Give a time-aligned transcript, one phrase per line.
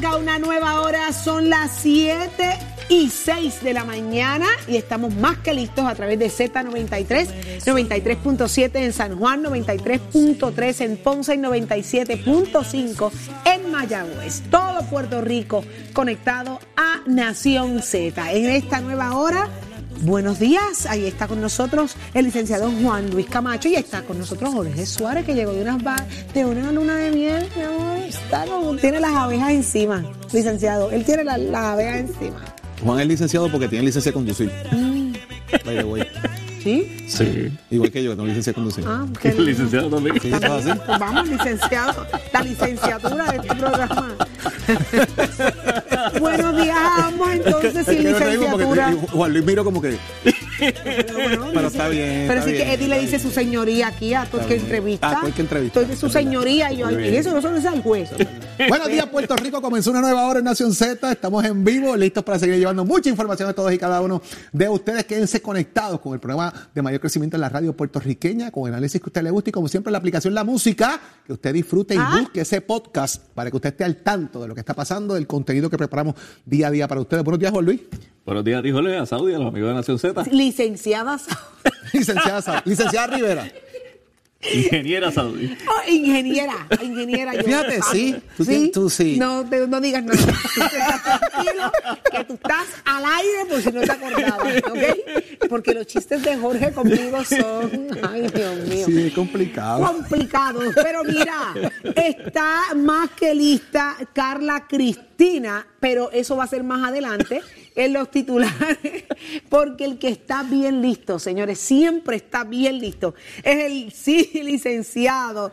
[0.00, 1.12] Arranca una nueva hora.
[1.12, 2.58] Son las 7
[2.88, 8.70] y 6 de la mañana y estamos más que listos a través de Z93, 93.7
[8.76, 13.10] en San Juan, 93.3 en Ponce y 97.5
[13.44, 14.42] en Mayagüez.
[14.50, 18.32] Todo Puerto Rico conectado a Nación Z.
[18.32, 19.50] En esta nueva hora.
[20.02, 24.54] Buenos días, ahí está con nosotros el licenciado Juan Luis Camacho y está con nosotros
[24.54, 25.78] Jorge Suárez que llegó de, unas
[26.32, 27.99] de una luna de miel, mi amor,
[28.80, 32.40] tiene las abejas encima, licenciado, él tiene la- las abejas encima.
[32.84, 34.50] Juan es licenciado porque tiene licencia de conducir.
[35.64, 36.06] By the way.
[36.62, 37.04] ¿Sí?
[37.08, 37.50] Sí.
[37.70, 38.84] Igual que yo, que tengo licencia de conducir.
[38.86, 40.20] Ah, qué El licenciado también.
[40.20, 40.78] Sí, eso es así.
[40.86, 44.14] Pues vamos, licenciado, la licenciatura de este programa.
[46.20, 48.92] Buenos días a ambos entonces sin porque licenciatura.
[49.12, 49.96] Juan Luis miro como que.
[50.58, 53.30] Pero, bueno, Pero dice- está bien, Pero está sí que Eddie le está dice su
[53.30, 54.64] señoría aquí a todo el que bien.
[54.66, 55.10] entrevista.
[55.10, 55.80] A todo el que entrevista.
[55.80, 58.10] Estoy de su señoría y yo, Muy y eso no solo es al juez.
[58.68, 59.60] Buenos días, Puerto Rico.
[59.62, 61.10] Comenzó una nueva hora en Nación Z.
[61.12, 64.20] Estamos en vivo, listos para seguir llevando mucha información a todos y cada uno
[64.52, 65.04] de ustedes.
[65.06, 69.00] Quédense conectados con el programa de mayor crecimiento en la radio puertorriqueña, con el análisis
[69.00, 71.94] que a usted le guste y, como siempre, la aplicación La Música, que usted disfrute
[71.94, 72.18] y Ah.
[72.20, 75.26] busque ese podcast para que usted esté al tanto de lo que está pasando, del
[75.26, 77.24] contenido que preparamos día a día para ustedes.
[77.24, 77.80] Buenos días, Juan Luis.
[78.26, 80.24] Buenos días, díjole a Saudi, a los amigos de Nación Z.
[80.30, 81.38] Licenciada Sa-
[81.92, 83.50] Licenciada, Sa- licenciada Rivera.
[84.42, 85.54] Ingeniera Saudi.
[85.68, 87.34] Oh, ingeniera, ingeniera.
[87.34, 87.42] yo.
[87.42, 88.16] Fíjate, sí,
[88.72, 89.18] tú sí.
[89.18, 90.16] No, te- no digas nada.
[90.16, 91.72] Tú estás tranquilo,
[92.10, 95.48] que tú estás al aire por si no te acordabas, ¿ok?
[95.50, 98.86] Porque los chistes de Jorge conmigo son, ay Dios mío.
[98.86, 99.84] Sí, es complicado.
[99.86, 100.64] complicados.
[100.74, 101.52] Pero mira,
[101.94, 104.66] está más que lista Carla
[105.80, 107.42] Pero eso va a ser más adelante
[107.74, 108.78] en los titulares,
[109.48, 115.52] porque el que está bien listo, señores, siempre está bien listo, es el sí licenciado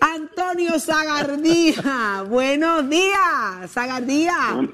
[0.00, 2.24] Antonio Zagardía.
[2.28, 4.68] Buenos días, Zagardía.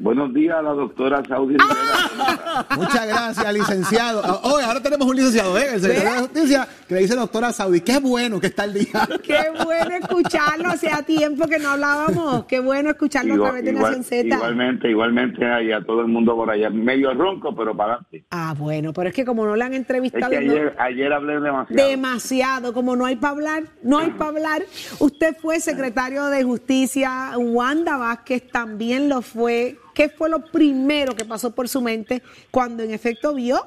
[0.00, 2.66] Buenos días a la doctora Saudi Rivera.
[2.76, 4.22] Muchas gracias, licenciado.
[4.44, 5.74] Hoy, ahora tenemos un licenciado, ¿eh?
[5.74, 7.82] El secretario de Justicia, que le dice doctora Saudi.
[7.82, 9.08] Qué bueno que está el día.
[9.22, 12.46] Qué bueno escucharlo, hacía tiempo que no hablábamos.
[12.46, 14.36] Qué bueno escucharlo a Igual- través de igual- Nación Z.
[14.36, 16.70] igualmente, igualmente ahí a todo el mundo por allá.
[16.70, 18.24] Medio ronco, pero para adelante.
[18.30, 21.12] Ah, bueno, pero es que como no le han Es entrevistado que no- ayer, ayer
[21.12, 21.88] hablé demasiado.
[21.88, 24.62] demasiado, como no hay para hablar, no hay para hablar.
[24.98, 29.76] Usted fue secretario de Justicia, Wanda Vázquez también lo fue.
[30.00, 33.58] ¿Qué fue lo primero que pasó por su mente cuando en efecto vio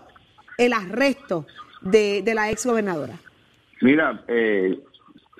[0.57, 1.45] el arresto
[1.81, 3.13] de, de la ex gobernadora?
[3.81, 4.79] Mira, eh,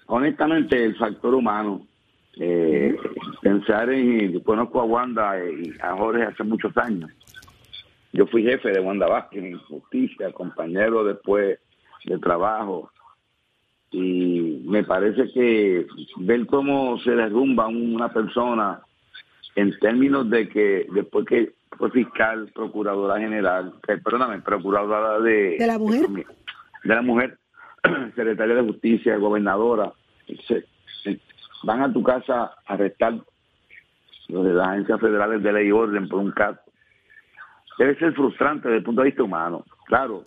[0.06, 1.88] honestamente, el factor humano,
[2.40, 2.96] eh,
[3.42, 4.40] pensar en.
[4.42, 7.10] Conozco a Wanda y a Jorge hace muchos años.
[8.12, 11.58] Yo fui jefe de Wanda Vázquez en justicia, compañero después
[12.06, 12.92] de trabajo.
[13.90, 15.88] Y me parece que
[16.18, 18.84] ver cómo se derrumba una persona
[19.56, 25.58] en términos de que después que fue fiscal, procuradora general, eh, perdóname, procuradora de...
[25.60, 26.08] ¿De la mujer?
[26.84, 27.38] De la mujer,
[28.16, 29.92] secretaria de justicia, gobernadora,
[30.48, 30.66] se-
[31.04, 31.20] se-
[31.64, 33.16] van a tu casa a arrestar
[34.30, 36.60] los de las agencias federales de ley y orden por un caso.
[37.78, 39.66] Debe ser frustrante desde el punto de vista humano.
[39.88, 40.26] Claro,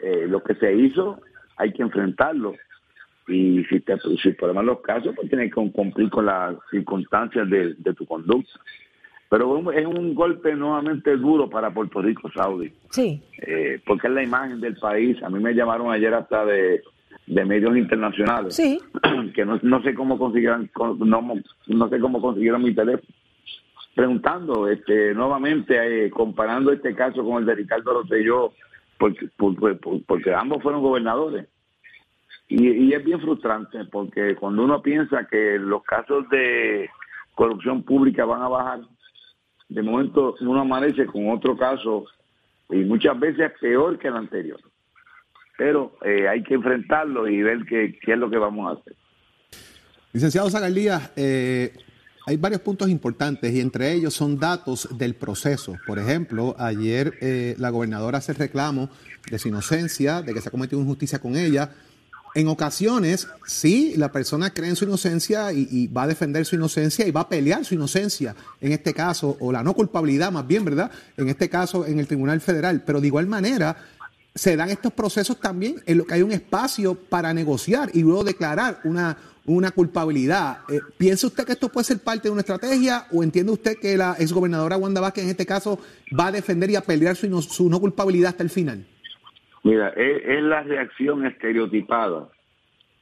[0.00, 1.20] eh, lo que se hizo
[1.56, 2.54] hay que enfrentarlo
[3.28, 7.74] y si te si problemas los casos pues tienes que cumplir con las circunstancias de,
[7.74, 8.50] de tu conducta.
[9.30, 12.72] Pero es un golpe nuevamente duro para Puerto Rico Saudi.
[12.90, 13.20] Sí.
[13.38, 15.20] eh, porque es la imagen del país.
[15.24, 16.82] A mí me llamaron ayer hasta de,
[17.26, 18.54] de medios internacionales.
[18.54, 18.78] Sí.
[19.34, 21.34] que no, no sé cómo consiguieron con- no,
[21.66, 23.08] no sé cómo consiguieron mi teléfono.
[23.94, 28.52] Preguntando este nuevamente eh, comparando este caso con el de Ricardo Rosselló
[28.98, 31.46] porque, porque, porque ambos fueron gobernadores
[32.48, 36.90] y, y es bien frustrante porque cuando uno piensa que los casos de
[37.34, 38.80] corrupción pública van a bajar,
[39.68, 42.06] de momento uno amanece con otro caso
[42.70, 44.60] y muchas veces peor que el anterior.
[45.56, 48.96] Pero eh, hay que enfrentarlo y ver qué, es lo que vamos a hacer.
[50.12, 51.72] Licenciado Zagaldías, eh,
[52.26, 55.76] hay varios puntos importantes y entre ellos son datos del proceso.
[55.86, 58.88] Por ejemplo, ayer eh, la gobernadora hace reclamo
[59.30, 61.70] de su inocencia, de que se ha cometido injusticia con ella.
[62.34, 67.06] En ocasiones, sí, la persona cree en su inocencia y, va a defender su inocencia
[67.06, 70.64] y va a pelear su inocencia, en este caso, o la no culpabilidad más bien,
[70.64, 70.90] ¿verdad?
[71.16, 72.82] En este caso, en el Tribunal Federal.
[72.84, 73.76] Pero de igual manera,
[74.34, 78.24] se dan estos procesos también en lo que hay un espacio para negociar y luego
[78.24, 79.16] declarar una,
[79.46, 80.58] una culpabilidad.
[80.68, 83.96] Eh, ¿Piensa usted que esto puede ser parte de una estrategia o entiende usted que
[83.96, 85.78] la exgobernadora Wanda Vázquez en este caso
[86.18, 88.84] va a defender y a pelear su, su no culpabilidad hasta el final?
[89.64, 92.28] Mira, es, es, la reacción estereotipada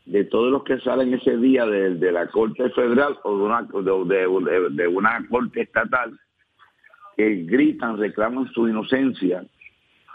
[0.04, 4.70] de todos los que salen ese día de, de la Corte Federal o de una,
[4.70, 6.16] de, una Corte Estatal
[7.16, 9.44] que gritan, reclaman su inocencia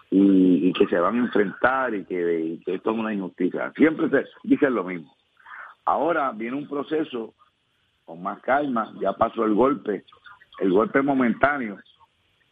[0.10, 3.74] y, y que se van a enfrentar y que, y que, esto es una injusticia.
[3.76, 5.14] Siempre se dicen lo mismo.
[5.84, 7.34] Ahora viene un proceso
[8.06, 10.06] con más calma, ya pasó el golpe,
[10.60, 11.78] el golpe momentáneo,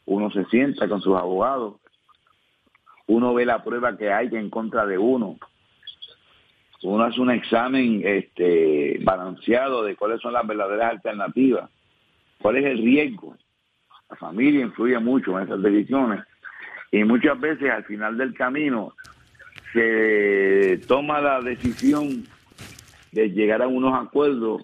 [0.06, 1.76] uno se sienta con sus abogados,
[3.08, 5.38] uno ve la prueba que hay en contra de uno,
[6.86, 11.70] uno hace un examen este, balanceado de cuáles son las verdaderas alternativas,
[12.40, 13.36] cuál es el riesgo.
[14.10, 16.22] La familia influye mucho en esas decisiones
[16.92, 18.94] y muchas veces al final del camino
[19.74, 22.24] se toma la decisión
[23.12, 24.62] de llegar a unos acuerdos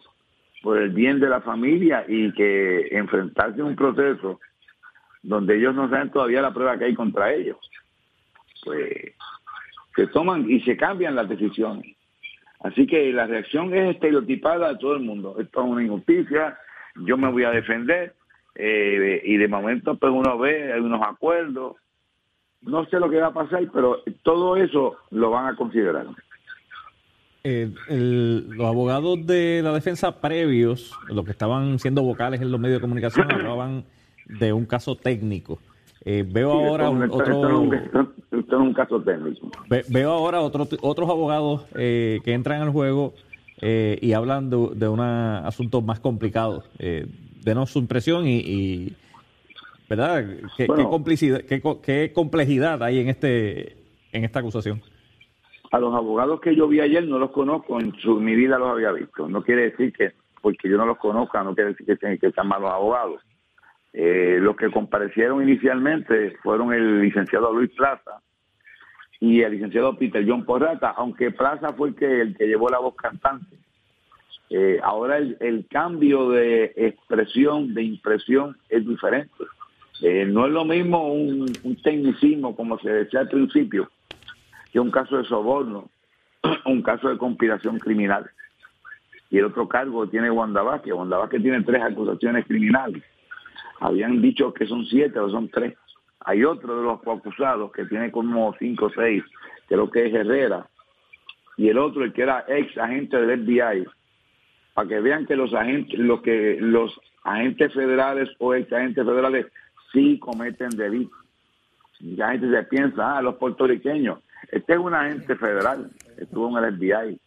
[0.61, 4.39] por el bien de la familia y que enfrentarse a un proceso
[5.23, 7.57] donde ellos no saben todavía la prueba que hay contra ellos.
[8.63, 9.13] Pues
[9.95, 11.95] se toman y se cambian las decisiones.
[12.63, 15.35] Así que la reacción es estereotipada a todo el mundo.
[15.39, 16.57] Esto es una injusticia,
[17.07, 18.13] yo me voy a defender
[18.55, 21.77] eh, y de momento pues uno ve, hay unos acuerdos.
[22.61, 26.05] No sé lo que va a pasar, pero todo eso lo van a considerar.
[27.43, 32.59] Eh, el, los abogados de la defensa previos, los que estaban siendo vocales en los
[32.59, 33.83] medios de comunicación, hablaban
[34.27, 35.59] de un caso técnico.
[36.05, 38.10] Eh, veo Sí, ahora esto, un- otro, esto-
[38.51, 39.49] esto es un caso técnico.
[39.69, 43.13] ve- veo ahora otro- otros abogados eh, que entran al juego
[43.61, 46.63] eh, y hablan de, de un asunto más complicado.
[46.79, 47.05] Eh,
[47.43, 48.95] denos su impresión y, y,
[49.89, 50.25] ¿verdad?
[50.57, 50.83] ¿Qué, Bueno.
[50.83, 53.77] qué complicidad, qué, co- qué complejidad hay en este
[54.11, 54.81] en esta acusación?
[55.71, 58.67] A los abogados que yo vi ayer no los conozco, en su, mi vida los
[58.69, 59.29] había visto.
[59.29, 60.11] No quiere decir que,
[60.41, 63.21] porque yo no los conozca, no quiere decir que, sean- que sean malos abogados.
[63.93, 68.21] Eh, los que comparecieron inicialmente fueron el licenciado Luis Plaza
[69.21, 72.79] y el licenciado Peter John Porrata, aunque Plaza fue el que, el que llevó la
[72.79, 73.55] voz cantante.
[74.49, 79.31] Eh, ahora el, cambio de expresión, de impresión es diferente.
[80.01, 83.91] Eh, no es lo mismo un, un tecnicismo, como se decía al principio,
[84.73, 85.87] que un caso de soborno,
[86.65, 88.27] un caso de conspiración criminal.
[89.29, 90.93] Y el otro cargo tiene Wanda Vázquez.
[90.93, 93.03] Wanda Vázquez tiene tres acusaciones criminales.
[93.79, 95.75] Habían dicho que son siete o son tres.
[96.25, 99.23] Hay otro de los acusados que tiene como cinco o seis,
[99.67, 100.67] creo que es Herrera.
[101.57, 103.85] Y el otro, el que era ex agente del FBI.
[104.73, 109.47] Para que vean que los agentes, lo que los agentes federales o ex agentes federales
[109.91, 111.17] sí cometen delitos.
[111.99, 114.19] La gente se piensa, ah, los puertorriqueños.
[114.51, 117.19] Este es un agente federal, estuvo en el FBI.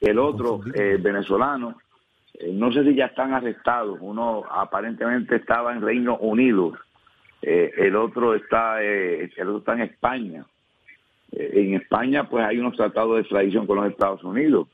[0.00, 1.76] El otro, eh, venezolano,
[2.34, 3.98] eh, no sé si ya están arrestados.
[4.00, 6.72] Uno aparentemente estaba en Reino Unido.
[7.42, 10.44] Eh, el otro está, eh, el otro está en España.
[11.32, 14.68] Eh, en España, pues hay unos tratados de extradición con los Estados Unidos.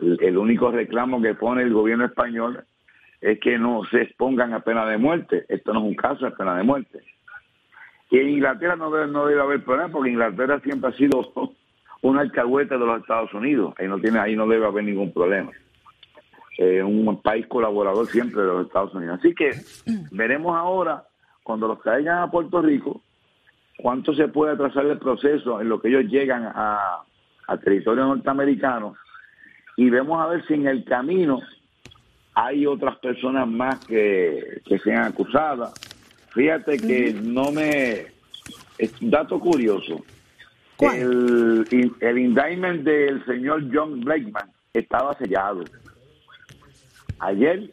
[0.00, 2.64] El, el único reclamo que pone el gobierno español
[3.20, 5.46] es que no se expongan a pena de muerte.
[5.48, 7.02] Esto no es un caso de pena de muerte.
[8.10, 11.32] Y en Inglaterra no debe, no debe haber problema porque Inglaterra siempre ha sido
[12.02, 13.74] un alcahuete de los Estados Unidos.
[13.78, 15.50] Ahí no, tiene, ahí no debe haber ningún problema.
[16.58, 19.18] Eh, un país colaborador siempre de los Estados Unidos.
[19.18, 19.50] Así que
[20.10, 21.04] veremos ahora,
[21.46, 23.02] cuando los traigan a Puerto Rico,
[23.78, 27.04] cuánto se puede atrasar el proceso en lo que ellos llegan a,
[27.46, 28.96] a territorio norteamericano
[29.76, 31.38] y vemos a ver si en el camino
[32.34, 35.72] hay otras personas más que, que sean acusadas.
[36.30, 38.06] Fíjate que no me...
[38.76, 40.04] Es un dato curioso.
[40.76, 40.96] ¿Cuál?
[40.96, 45.62] El, el indictment del señor John Blakeman estaba sellado.
[47.20, 47.70] Ayer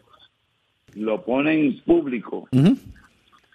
[0.96, 2.48] lo ponen público.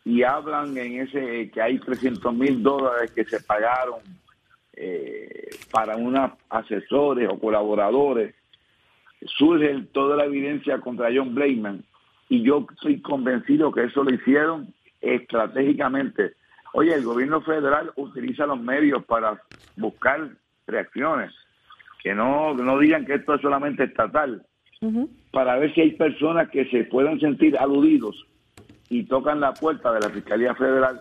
[0.08, 4.00] Y hablan en ese que hay 300 mil dólares que se pagaron
[4.72, 8.34] eh, para unos asesores o colaboradores.
[9.36, 11.84] Surge toda la evidencia contra John Blakeman
[12.30, 14.72] y yo estoy convencido que eso lo hicieron
[15.02, 16.32] estratégicamente.
[16.72, 19.42] Oye, el gobierno federal utiliza los medios para
[19.76, 20.30] buscar
[20.66, 21.34] reacciones.
[22.02, 24.42] Que no, no digan que esto es solamente estatal.
[25.32, 28.27] para ver si hay personas que se puedan sentir aludidos
[28.90, 31.00] y tocan la puerta de la Fiscalía Federal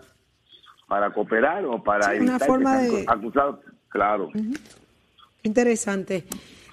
[0.86, 3.58] para cooperar o para Sí, una evitar forma que sean de- acusados.
[3.88, 4.30] Claro.
[5.42, 6.24] Interesante.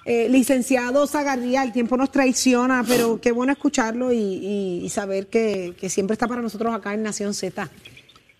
[0.04, 5.26] Eh, licenciado Zagarría, el tiempo nos traiciona, pero qué bueno escucharlo y, y- y saber
[5.26, 7.68] que, que siempre está para nosotros acá en Nación Z,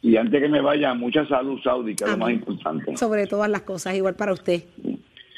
[0.02, 2.97] Y antes que me vaya, mucha salud, Saudi, que es lo más importante.
[2.97, 4.62] sobre todas las cosas, igual para usted.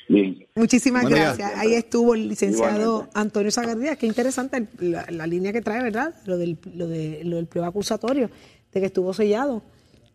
[0.08, 0.44] Bien.
[0.58, 1.24] Muchísimas Buen día.
[1.34, 1.52] gracias.
[1.56, 3.10] Ahí estuvo el licenciado Igualmente.
[3.14, 3.96] Antonio Zagardía.
[3.96, 6.14] Qué interesante la, la línea que trae, ¿verdad?
[6.26, 8.30] Lo del, lo de, lo del pliego acusatorio,
[8.72, 9.62] de que estuvo sellado.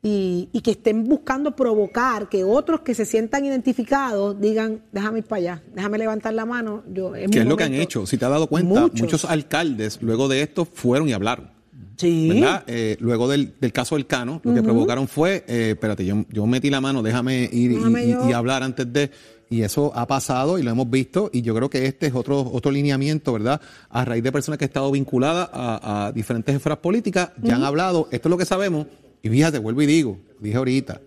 [0.06, 5.24] Y, y que estén buscando provocar que otros que se sientan identificados digan, déjame ir
[5.24, 6.84] para allá, déjame levantar la mano.
[6.94, 7.84] Yo, es ¿Qué es lo que han momento".
[7.90, 8.06] hecho?
[8.06, 9.00] Si te has dado cuenta, Muchos.
[9.02, 11.50] muchos, alcaldes luego de esto fueron y hablaron.
[11.96, 12.28] Sí.
[12.34, 12.66] ¿Verdad?
[12.68, 16.46] Eh, luego del, del caso del Cano, lo que provocaron fue, eh, espérate, yo, yo
[16.48, 19.10] metí la mano, déjame ir Déjame y hablar antes de...
[19.50, 22.50] Y eso ha pasado y lo hemos visto y yo creo que este es otro,
[22.52, 23.62] otro lineamiento, ¿verdad?
[23.90, 27.64] A raíz de personas que han estado vinculadas a, a diferentes esferas políticas, ya han
[27.64, 28.88] hablado, esto es lo que sabemos,
[29.22, 31.02] y fíjate, vuelvo y digo, dije ahorita,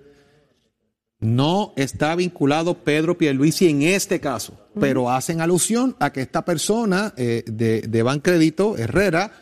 [1.20, 7.14] no está vinculado Pedro Pierluisi en este caso, pero hacen alusión a que esta persona
[7.16, 9.32] eh, de, de Bancredito, Herrera,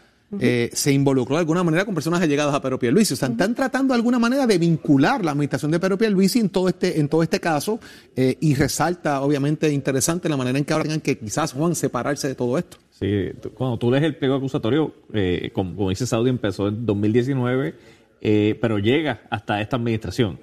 [0.41, 3.14] eh, se involucró de alguna manera con personas allegadas a Pedro Pierluisi.
[3.14, 6.49] O sea, están tratando de alguna manera de vincular la administración de Pedro Pierluisi en
[6.49, 7.81] todo este, en todo este caso
[8.17, 12.29] eh, y resalta, obviamente, interesante la manera en que ahora tengan que quizás, Juan, separarse
[12.29, 12.79] de todo esto.
[12.99, 17.75] Sí, cuando tú lees el pliego acusatorio, eh, como, como dice Saudi, empezó en 2019,
[18.21, 20.38] eh, pero llega hasta esta administración.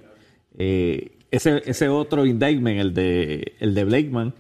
[0.58, 4.34] Eh, ese, ese otro indictment, el de, el de Blakeman,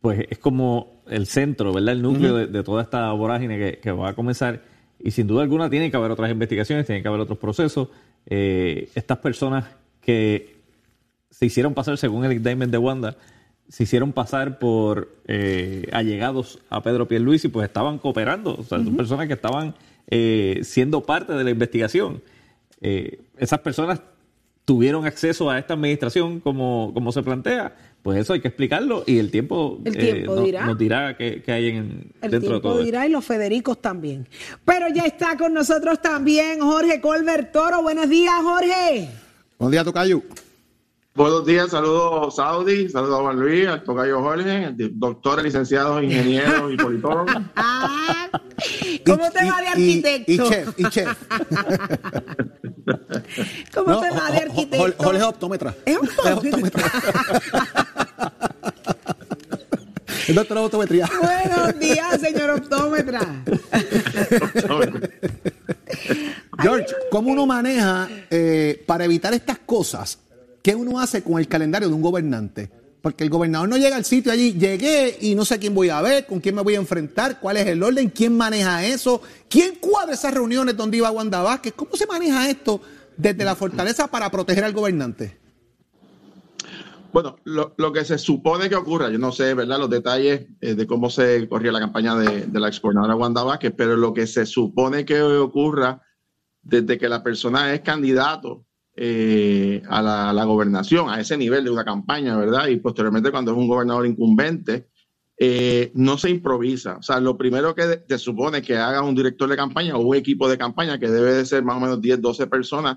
[0.00, 1.94] pues es como el centro, ¿verdad?
[1.94, 4.62] El núcleo de, de toda esta vorágine que, que va a comenzar.
[4.98, 7.88] Y sin duda alguna tiene que haber otras investigaciones, tiene que haber otros procesos.
[8.26, 9.66] Eh, estas personas
[10.00, 10.56] que
[11.30, 13.16] se hicieron pasar, según el indictment de Wanda,
[13.68, 18.54] se hicieron pasar por eh, allegados a Pedro Pierluisi, pues estaban cooperando.
[18.54, 19.74] O sea, son personas que estaban
[20.08, 22.22] eh, siendo parte de la investigación.
[22.80, 24.00] Eh, esas personas
[24.64, 27.76] tuvieron acceso a esta administración como, como se plantea.
[28.06, 30.64] Pues eso hay que explicarlo y el tiempo, El eh, tiempo no- dirá.
[30.66, 32.84] nos dirá qué, qué hay en, El dentro de tiempo todo esto.
[32.84, 34.28] dirá y los Federicos también.
[34.64, 37.82] Pero ya está con nosotros también Jorge Colbert Toro.
[37.82, 39.10] Buenos días, Jorge.
[39.58, 40.22] Buenos días, Tocayo.
[41.16, 46.76] Buenos días, saludos Saudi, saludos a Juan Luis, al tocayo Jorge, doctores, licenciados, ingenieros y
[46.82, 47.34] politólogos.
[49.06, 49.68] ¿Cómo te va de y- y-
[50.02, 50.32] arquitecto?
[50.32, 51.08] Y, chef, y chef.
[53.74, 54.94] ¿Cómo No, te va de arquitecto?
[55.04, 55.74] Jorge optómetra.
[55.84, 56.82] Es optómetra.
[60.28, 61.08] El doctor de optometría.
[61.22, 63.20] Buenos días, señor optómetra.
[66.60, 70.18] George, ¿cómo uno maneja eh, para evitar estas cosas?
[70.62, 72.68] ¿Qué uno hace con el calendario de un gobernante?
[73.06, 76.02] Porque el gobernador no llega al sitio allí, llegué y no sé quién voy a
[76.02, 79.76] ver, con quién me voy a enfrentar, cuál es el orden, quién maneja eso, quién
[79.76, 82.80] cuadra esas reuniones donde iba Wanda Vázquez, ¿cómo se maneja esto
[83.16, 85.38] desde la fortaleza para proteger al gobernante?
[87.12, 90.86] Bueno, lo, que se supone que ocurra, yo no sé, ¿verdad?, los detalles eh, de
[90.88, 94.44] cómo se corría la campaña de, de la exgobernadora Wanda Vázquez, pero lo que se
[94.46, 96.02] supone que ocurra
[96.60, 98.65] desde que la persona es candidato
[98.96, 102.68] eh, a, la, gobernación, a ese nivel de una campaña, ¿verdad?
[102.68, 104.88] Y posteriormente cuando es un gobernador incumbente,
[105.38, 106.96] eh, no se improvisa.
[106.96, 110.16] O sea, lo primero que se supone que haga un director de campaña o un
[110.16, 112.96] equipo de campaña, que debe de ser más o menos 10, 12 personas,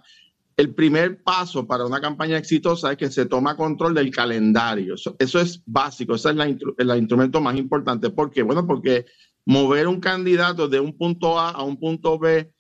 [0.56, 4.96] el primer paso para una campaña exitosa es que se toma control del calendario.
[4.96, 8.10] Eso, es básico, ese es la el instrumento más importante.
[8.10, 8.44] ¿Por qué?
[8.44, 9.06] Bueno, porque
[9.46, 12.52] mover un candidato de un punto A a un punto B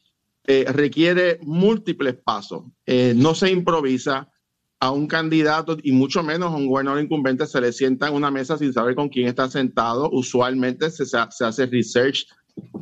[0.51, 2.63] eh, requiere múltiples pasos.
[2.88, 4.32] Eh, no se improvisa
[4.79, 8.32] a un candidato y mucho menos a un gobernador incumbente se le sienta en una
[8.32, 10.10] mesa sin saber con quién está sentado.
[10.12, 12.25] Usualmente se, se hace research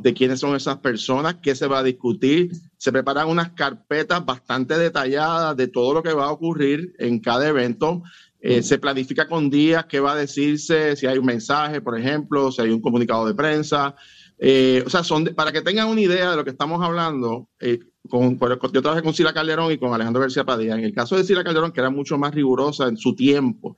[0.00, 2.52] de quiénes son esas personas, qué se va a discutir.
[2.78, 7.48] Se preparan unas carpetas bastante detalladas de todo lo que va a ocurrir en cada
[7.48, 8.02] evento.
[8.40, 12.50] Eh, se planifica con días qué va a decirse, si hay un mensaje, por ejemplo,
[12.50, 13.94] si hay un comunicado de prensa.
[14.38, 17.48] Eh, o sea, son de- para que tengan una idea de lo que estamos hablando,
[17.60, 20.74] eh, con, con- yo trabajé con Sila Calderón y con Alejandro García Padilla.
[20.76, 23.76] En el caso de Sila Calderón, que era mucho más rigurosa en su tiempo,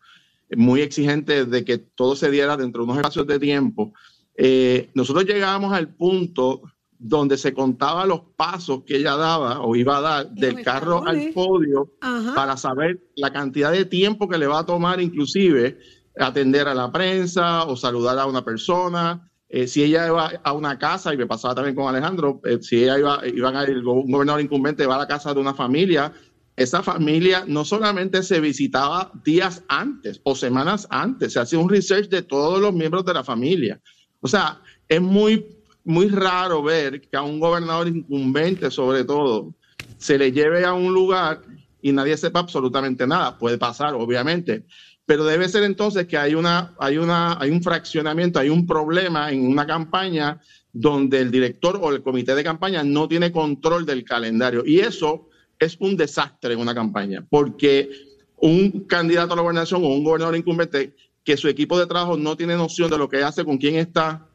[0.57, 3.93] muy exigente de que todo se diera dentro de unos espacios de tiempo,
[4.37, 6.61] eh, nosotros llegábamos al punto
[6.99, 11.31] donde se contaba los pasos que ella daba o iba a dar del carro al
[11.33, 12.35] podio Ajá.
[12.35, 15.79] para saber la cantidad de tiempo que le va a tomar inclusive
[16.19, 19.30] atender a la prensa o saludar a una persona.
[19.53, 22.85] Eh, si ella iba a una casa, y me pasaba también con Alejandro, eh, si
[22.85, 26.13] ella iba, iban a un gobernador incumbente va a la casa de una familia,
[26.55, 32.09] esa familia no solamente se visitaba días antes o semanas antes, se hacía un research
[32.09, 33.81] de todos los miembros de la familia.
[34.21, 35.47] O sea, es muy,
[35.85, 39.53] muy raro ver que a un gobernador incumbente, sobre todo,
[39.99, 41.41] se le lleve a un lugar
[41.83, 43.37] y nadie sepa absolutamente nada.
[43.37, 44.65] Puede pasar, obviamente,
[45.07, 49.31] pero debe ser entonces que hay, una, hay, una, hay un fraccionamiento, hay un problema
[49.33, 50.41] en una campaña
[50.73, 54.63] donde el director o el comité de campaña no tiene control del calendario.
[54.65, 55.29] Y eso
[55.59, 57.91] es un desastre en una campaña, porque
[58.37, 62.37] un candidato a la gobernación o un gobernador incumbente que su equipo de trabajo no
[62.37, 64.27] tiene noción de lo que hace, con quién está,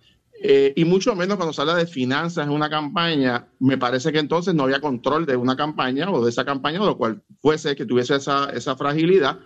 [0.41, 4.19] eh, y mucho menos cuando se habla de finanzas en una campaña, me parece que
[4.19, 7.75] entonces no había control de una campaña o de esa campaña, o lo cual fuese
[7.75, 9.39] que tuviese esa, esa fragilidad,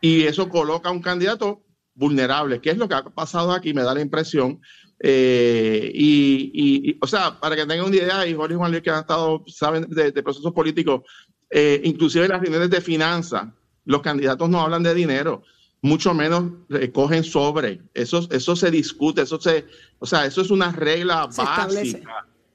[0.00, 1.62] y eso coloca a un candidato
[1.94, 4.60] vulnerable, que es lo que ha pasado aquí, me da la impresión.
[4.98, 8.90] Eh, y, o sea, para que tengan una idea, y Jorge y Juan Luis que
[8.90, 11.02] han estado, saben de, procesos políticos,
[11.50, 13.48] eh, inclusive en las reuniones de finanzas,
[13.84, 15.42] los candidatos no hablan de dinero
[15.82, 16.44] mucho menos
[16.92, 17.80] cogen sobre.
[17.94, 19.66] Eso, eso se discute, eso se,
[19.98, 21.68] o sea, eso es una regla básica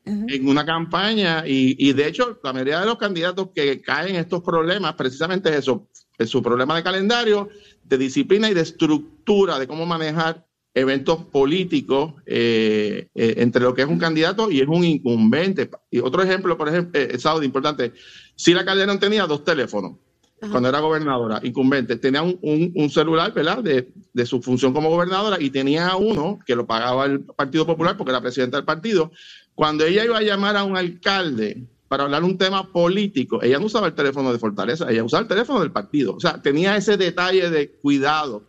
[0.05, 4.21] en una campaña y, y, de hecho la mayoría de los candidatos que caen en
[4.21, 7.50] estos problemas precisamente es eso, es su problema de calendario,
[7.83, 10.45] de disciplina y de estructura de cómo manejar
[10.75, 15.69] eventos políticos eh, eh, entre lo que es un candidato y es un incumbente.
[15.89, 17.93] Y otro ejemplo, por ejemplo, eh, Saudi, importante,
[18.35, 19.93] si la Calderón tenía dos teléfonos,
[20.39, 25.49] cuando era gobernadora, incumbente, tenía un, celular, ¿verdad?, de, de, su función como gobernadora y
[25.49, 29.11] tenía uno que lo pagaba el Partido Popular porque era presidenta del partido.
[29.55, 33.65] Cuando ella iba a llamar a un alcalde para hablar un tema político, ella no
[33.65, 36.15] usaba el teléfono de Fortaleza, ella usaba el teléfono del partido.
[36.15, 38.43] O sea, tenía ese detalle de cuidado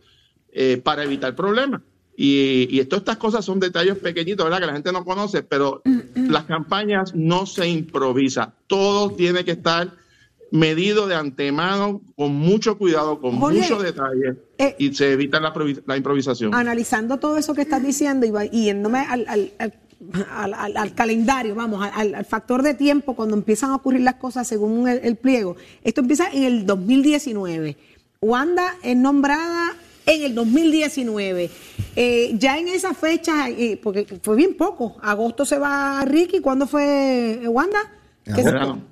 [0.51, 1.81] eh, para evitar problemas.
[2.19, 4.59] Y, y estas cosas son detalles pequeñitos, ¿verdad?
[4.59, 6.29] Que la gente no conoce, pero mm, mm.
[6.31, 8.53] las campañas no se improvisa.
[8.65, 9.93] Todo tiene que estar
[10.51, 15.53] medido de antemano, con mucho cuidado, con mucho detalle, eh, y se evita la,
[15.85, 16.53] la, improvisación.
[16.53, 19.51] Analizando todo eso que estás diciendo y, yéndome al,
[20.31, 25.15] al, calendario, vamos, al, factor de tiempo, cuando empiezan a ocurrir las cosas según el,
[25.15, 25.55] pliego.
[25.83, 27.77] Esto empieza en el 2019.
[28.21, 31.49] Wanda es nombrada en el 2019.
[31.95, 36.67] Eh, ya en esa fecha, eh, porque fue bien poco, agosto se va Ricky, ¿cuándo
[36.67, 37.96] fue Wanda?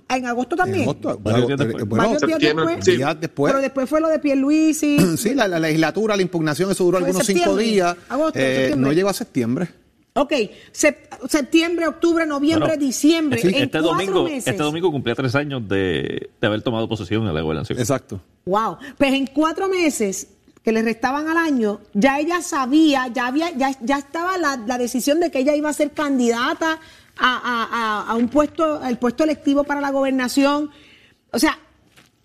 [0.07, 0.83] En agosto, también.
[0.83, 2.17] En agosto, bueno,
[2.83, 3.51] días después.
[3.51, 4.97] Pero después fue lo de Pierluisi.
[5.17, 7.95] sí, la, legislatura, la impugnación, eso duró algunos cinco días.
[8.33, 9.67] Eh, no llegó a septiembre.
[10.17, 10.31] Ok,
[10.71, 13.41] septiembre, octubre, noviembre, diciembre.
[13.43, 17.77] este, domingo, este domingo cumplía tres años de, haber tomado posesión en la gobernación.
[17.77, 18.21] Exacto.
[18.45, 18.77] Wow.
[18.97, 20.29] Pues en cuatro meses
[20.63, 24.77] que le restaban al año, ya ella sabía, ya había, ya, ya estaba la, la
[24.77, 26.79] decisión de que ella iba a ser candidata
[27.17, 30.69] a, un puesto, el puesto electivo para la gobernación.
[31.31, 31.59] O sea,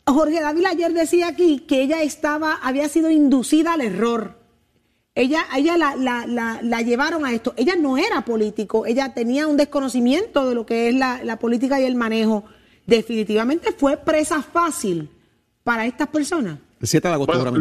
[0.06, 4.38] Jorge David ayer decía aquí que ella estaba, había sido inducida al error.
[5.14, 7.52] Ella, ella la, la, la, llevaron a esto.
[7.56, 11.84] Ella no era político, ella tenía un desconocimiento de lo que es la, política y
[11.84, 12.44] el manejo.
[12.86, 15.10] Definitivamente fue presa fácil
[15.64, 16.58] para estas personas.
[16.80, 17.52] El 7 de agosto,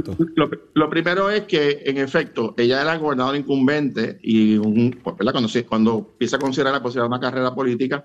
[0.76, 6.38] lo, primero es que, en efecto, ella era gobernadora incumbente y un, Cuando, cuando empieza
[6.38, 8.02] a considerar la posibilidad de una carrera política,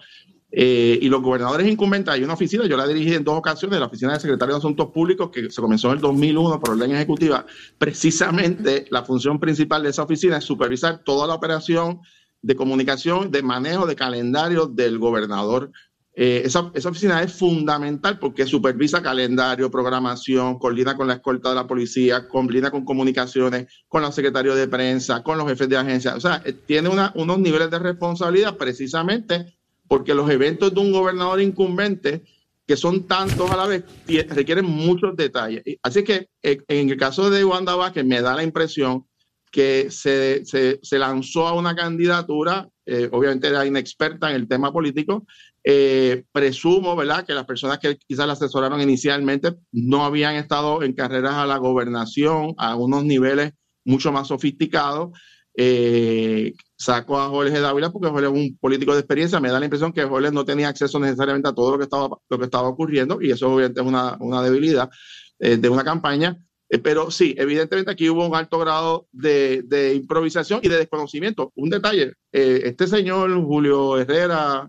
[0.50, 3.87] eh, y los gobernadores incumbentes, hay una oficina, yo la dirigí en dos ocasiones, la
[3.87, 7.46] oficina de secretario de Asuntos Públicos, que se comenzó en el 2001 por orden ejecutiva.
[7.79, 12.00] Precisamente la función principal de esa oficina es supervisar toda la operación
[12.42, 15.70] de comunicación, de manejo de calendario del gobernador
[16.16, 21.57] eh, esa, esa, oficina es fundamental porque supervisa calendario, programación, coordina con la escolta de
[21.57, 26.14] la policía, coordina con comunicaciones, con los secretarios de prensa, con los jefes de agencia.
[26.14, 29.57] O sea, eh, tiene unos niveles de responsabilidad precisamente
[29.88, 32.22] porque los eventos de un gobernador incumbente,
[32.64, 33.85] que son tantos a la vez,
[34.29, 35.64] requieren muchos detalles.
[35.83, 39.05] Así que eh, en el caso de Wanda Vázquez me da la impresión
[39.50, 42.68] que se, se lanzó a una candidatura,
[43.12, 45.24] obviamente era inexperta en el tema político,
[45.66, 50.92] eh, presumo, ¿verdad?, que las personas que quizás la asesoraron inicialmente no habían estado en
[50.92, 53.53] carreras a la gobernación a unos niveles
[53.85, 55.18] mucho más sofisticados.
[55.57, 59.40] Eh, saco a Jorge Dávila porque Jorge es un político de experiencia.
[59.40, 62.09] Me da la impresión que Jorge no tenía acceso necesariamente a todo lo que estaba,
[62.29, 64.90] lo que estaba ocurriendo y eso obviamente es una, una debilidad
[65.38, 66.37] eh, de una campaña.
[66.83, 71.53] pero sí, evidentemente aquí hubo un alto grado de, de improvisación y de desconocimiento.
[71.55, 74.68] Un detalle, este señor Julio Herrera,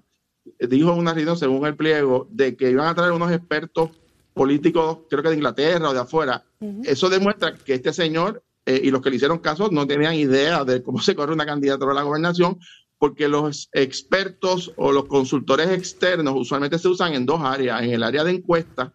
[0.59, 3.91] dijo en una reunión, según el pliego, de que iban a traer unos expertos
[4.33, 6.43] políticos, creo que de Inglaterra o de afuera.
[6.83, 10.63] Eso demuestra que este señor eh, y los que le hicieron caso no tenían idea
[10.65, 12.59] de cómo se corre una candidatura a la gobernación,
[12.97, 18.03] porque los expertos o los consultores externos usualmente se usan en dos áreas, en el
[18.03, 18.91] área de encuestas,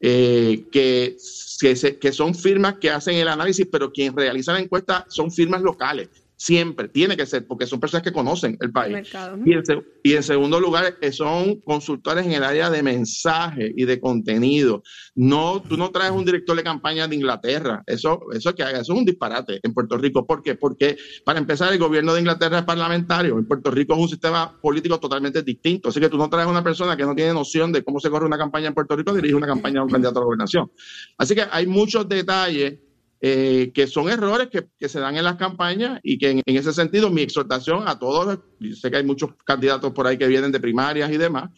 [0.00, 1.16] eh, que,
[1.60, 5.60] que, que, son firmas que hacen el análisis, pero quien realiza la encuesta son firmas
[5.60, 6.08] locales
[6.40, 8.96] siempre, tiene que ser, porque son personas que conocen el país.
[9.44, 9.62] y, en,
[10.02, 14.82] y en segundo lugar, eh, son consultores en el área de mensaje y de contenido.
[15.14, 18.94] No, tú no traes un director de campaña de Inglaterra, eso, eso que haga, eso
[18.94, 20.26] es un disparate en Puerto Rico.
[20.26, 20.54] ¿Por qué?
[20.54, 24.58] Porque para empezar, el gobierno de Inglaterra es parlamentario, en Puerto Rico es un sistema
[24.62, 27.84] político totalmente distinto, así que tú no traes una persona que no tiene noción de
[27.84, 30.22] cómo se corre una campaña en Puerto Rico, dirige una campaña a un candidato a
[30.22, 30.70] la gobernación.
[31.18, 32.78] Así que hay muchos detalles
[33.20, 36.56] eh, que son errores que, que se dan en las campañas y que en, en
[36.56, 40.26] ese sentido mi exhortación a todos, y sé que hay muchos candidatos por ahí que
[40.26, 41.50] vienen de primarias y demás,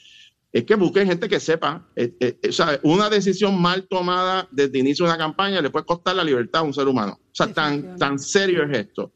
[0.52, 4.72] es que busquen gente que sepa, eh, eh, o sea, una decisión mal tomada desde
[4.80, 7.18] el inicio de una campaña le puede costar la libertad a un ser humano.
[7.22, 9.12] O sea, tan, tan serio es esto.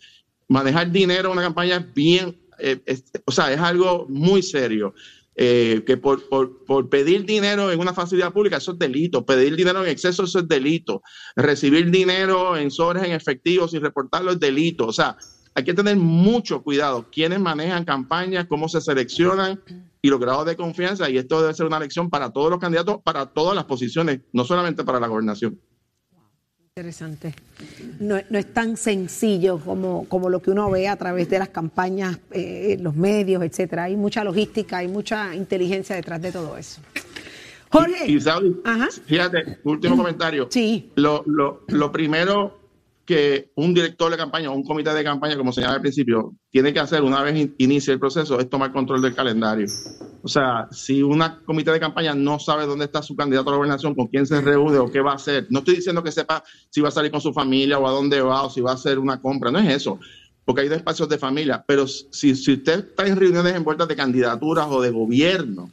[0.49, 4.95] Manejar dinero en una campaña es bien, eh, es- o sea, es algo muy serio.
[5.39, 9.27] Eh, que por, por, por pedir dinero en una facilidad pública, eso es delito.
[9.27, 11.03] Pedir dinero en exceso, eso es delito.
[11.37, 14.87] Recibir dinero en sobres en efectivo sin reportarlo es delito.
[14.87, 15.17] O sea,
[15.55, 17.07] hay que tener mucho cuidado.
[17.11, 19.61] Quiénes manejan campañas, cómo se seleccionan
[20.01, 21.11] y los grados de confianza.
[21.11, 24.45] Y esto debe ser una lección para todos los candidatos, para todas las posiciones, no
[24.45, 25.61] solamente para la gobernación.
[26.79, 27.33] Interesante.
[28.01, 31.49] No, no es tan sencillo como, como lo que uno ve a través de las
[31.49, 33.85] campañas, eh, los medios, etcétera.
[33.85, 36.83] Hay mucha logística, hay mucha inteligencia detrás de todo eso.
[37.71, 38.05] Jorge.
[38.07, 38.89] Y, y, Saudi, Ajá.
[39.07, 40.49] fíjate, último comentario.
[40.51, 40.91] Sí.
[40.97, 42.59] Lo, lo, lo primero
[43.07, 46.73] que un director de campaña o un comité de campaña, como señalaba al principio, tiene
[46.73, 49.71] que hacer una vez in- inicie el proceso es tomar control del calendario.
[50.23, 53.57] O sea, si una comité de campaña no sabe dónde está su candidato a la
[53.59, 56.43] gobernación, con quién se reúne o qué va a hacer, no estoy diciendo que sepa
[56.71, 58.75] si va a salir con su familia o a dónde va o si va a
[58.75, 60.01] hacer una compra, no es eso,
[60.45, 64.67] porque hay espacios de familia, pero si, si usted está en reuniones envueltas de candidaturas
[64.69, 65.71] o de gobierno,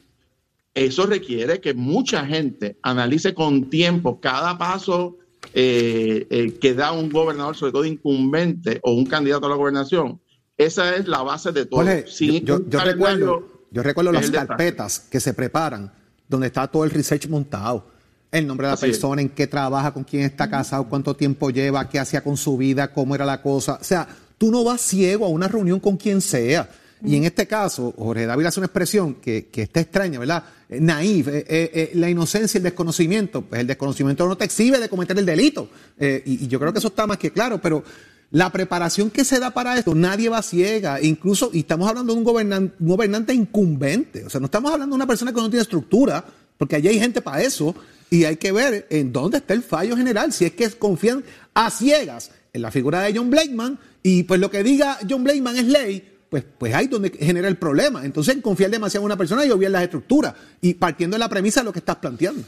[0.74, 5.16] eso requiere que mucha gente analice con tiempo cada paso
[5.56, 10.20] eh, eh, que da un gobernador, sobre todo incumbente o un candidato a la gobernación.
[10.56, 11.84] Esa es la base de todo.
[11.84, 12.04] Jorge,
[12.42, 15.92] yo, recuerdo, yo recuerdo las carpetas que se preparan,
[16.28, 17.86] donde está todo el research montado.
[18.32, 18.92] El nombre de la Así es.
[18.92, 22.56] persona, en qué trabaja, con quién está casado, cuánto tiempo lleva, qué hacía con su
[22.56, 23.78] vida, cómo era la cosa.
[23.80, 26.68] O sea, tú no vas ciego a una reunión con quien sea.
[27.04, 30.44] Y en este caso, Jorge David hace una expresión que, que está extraña, ¿verdad?
[30.68, 33.42] Eh, Naif, eh, eh, la inocencia y el desconocimiento.
[33.42, 35.68] Pues el desconocimiento no te exhibe de cometer el delito.
[35.98, 37.84] Y, yo creo que eso está más que claro, pero
[38.30, 41.00] la preparación que se da para esto, nadie va ciega.
[41.02, 44.24] Incluso, y estamos hablando de un, gobernan- un gobernante incumbente.
[44.24, 46.24] O sea, no estamos hablando de una persona que no tiene estructura,
[46.56, 47.74] porque allí hay gente para eso.
[48.10, 51.70] Y hay que ver en dónde está el fallo general, si es que confían a
[51.70, 55.64] ciegas en la figura de John Blakeman, y pues lo que diga John Blakeman es
[55.64, 58.04] ley, pues, pues ahí es donde genera el problema.
[58.04, 61.60] Entonces, confiar demasiado en una persona y obviar las estructuras, y partiendo de la premisa
[61.60, 62.42] de lo que estás planteando.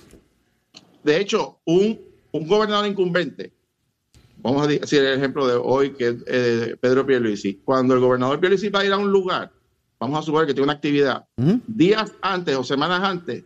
[1.05, 2.01] De hecho, un,
[2.33, 3.53] un gobernador incumbente,
[4.39, 8.41] vamos a decir el ejemplo de hoy, que es eh, Pedro Pierluisi, cuando el gobernador
[8.41, 9.53] Pierluisi va a ir a un lugar,
[10.01, 11.27] vamos a suponer que tiene una actividad,
[11.69, 13.45] días antes o semanas antes,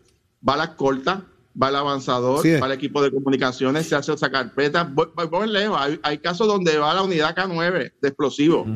[0.48, 1.26] va a la corta,
[1.62, 5.26] va al avanzador, Sí va al equipo de comunicaciones, se hace esa carpeta, voy, voy-
[5.26, 8.66] voy lejos, hay, hay casos donde va a la unidad K9 de explosivos.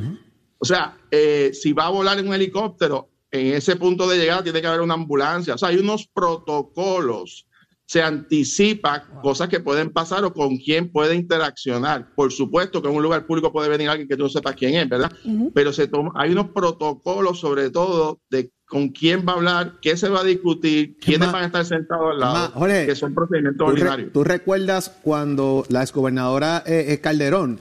[0.65, 4.43] O sea, eh, si va a volar en un helicóptero, en ese punto de llegada
[4.43, 5.55] tiene que haber una ambulancia.
[5.55, 7.47] O sea, hay unos protocolos.
[7.87, 12.15] Se anticipa cosas que pueden pasar o con quién puede interaccionar.
[12.15, 14.75] Por supuesto que en un lugar público puede venir alguien que tú no sepas quién
[14.75, 15.13] es, ¿verdad?
[15.53, 19.99] Pero se toma, hay unos protocolos sobre todo de con quién va a hablar, qué
[19.99, 23.59] se va a discutir, quiénes van a estar sentados al lado, Jorge, que son procedimientos
[23.59, 24.13] ¿Tú, re- ordinarios.
[24.15, 27.61] tú recuerdas cuando la exgobernadora eh, Calderón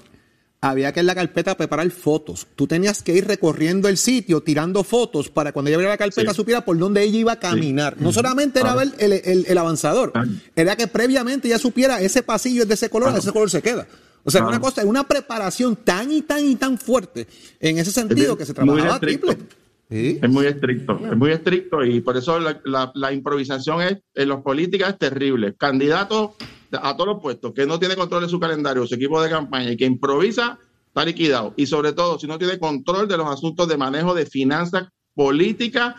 [0.69, 2.47] había que en la carpeta preparar fotos?
[2.56, 6.32] Tú tenías que ir recorriendo el sitio, tirando fotos para cuando ella abriera la carpeta
[6.32, 6.36] Sí.
[6.38, 7.95] supiera por dónde ella iba a caminar.
[7.99, 10.13] No solamente era ver el, el- el avanzador,
[10.56, 13.19] era que previamente ya supiera ese pasillo es de ese color, Claro.
[13.21, 13.88] ese color se queda.
[14.23, 14.49] O sea, Claro.
[14.56, 17.28] una cosa, una preparación tan y tan y tan fuerte
[17.60, 19.38] en ese sentido que se trabajaba triple.
[19.91, 20.17] Sí.
[20.23, 24.30] Es muy estricto, es muy estricto y por eso la, la- la improvisación es, en
[24.30, 25.54] los políticas es terrible.
[25.56, 26.36] Candidato
[26.82, 29.72] a todos los puestos que no tiene control de su calendario, su equipo de campaña
[29.72, 30.58] y que improvisa,
[30.88, 31.54] está liquidado.
[31.58, 35.96] Y sobre todo, si no tiene control de los asuntos de manejo de finanzas políticas,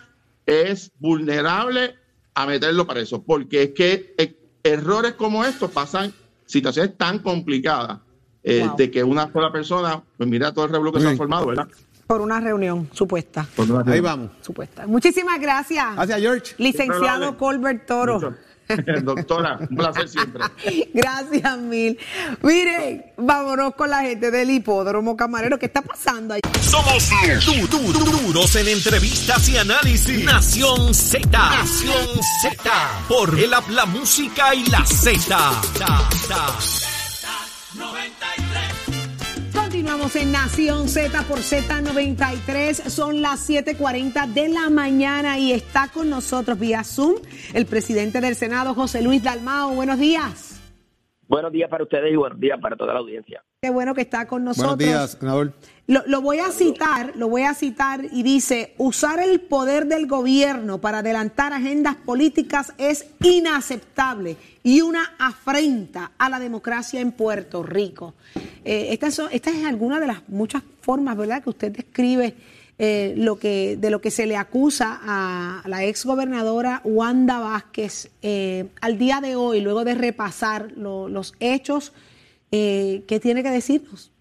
[0.47, 1.95] es vulnerable
[2.35, 3.23] a meterlo para eso.
[3.23, 6.13] Porque es que eh, errores como estos pasan
[6.47, 8.01] situaciones tan complicadas
[8.43, 8.77] eh, Wow.
[8.77, 11.67] de que una sola persona, pues mira todo el revuelo que se ha formado, ¿verdad?
[12.07, 13.49] Por una reunión supuesta.
[13.57, 14.31] Por una- Ahí vamos.
[14.43, 14.87] Supuesta.
[14.87, 15.95] Muchísimas gracias.
[15.97, 16.55] Gracias, George.
[16.59, 18.15] Licenciado Colbert Toro.
[18.17, 18.35] Mucho.
[19.03, 20.45] Doctora, un placer siempre.
[20.93, 21.99] Gracias mil.
[22.43, 25.59] Miren, vámonos con la gente del hipódromo camarero.
[25.59, 26.41] ¿Qué está pasando ahí?
[26.61, 27.09] Somos
[27.45, 30.25] du- du- du- duros en entrevistas y análisis.
[30.25, 31.29] Nación Z.
[31.31, 32.91] Nación Z.
[33.09, 35.51] Por el la música y la Z.
[35.79, 36.85] Continuamos
[40.05, 42.91] En Nación Z por Z93.
[42.91, 47.15] Son las 7:40 de la mañana y está con nosotros vía Zoom
[47.55, 49.71] el presidente del Senado, José Luis Dalmao.
[49.71, 50.54] Buenos días.
[51.27, 53.43] Buenos días para ustedes y buenos días para toda la audiencia.
[53.63, 54.77] Qué bueno que está con nosotros.
[54.77, 55.53] Buenos días, senador.
[55.87, 60.07] Lo, lo, voy a citar, lo voy a citar y dice, usar el poder del
[60.07, 67.63] gobierno para adelantar agendas políticas es inaceptable y una afrenta a la democracia en Puerto
[67.63, 68.15] Rico.
[68.65, 72.35] Eh, esta, son, esta es alguna de las muchas formas, ¿verdad?, que usted describe
[72.79, 78.67] eh, lo que, de lo que se le acusa a la exgobernadora Wanda Vázquez eh,
[78.81, 81.93] al día de hoy, luego de repasar lo, los hechos,
[82.57, 84.13] eh, ¿qué tiene que decirnos?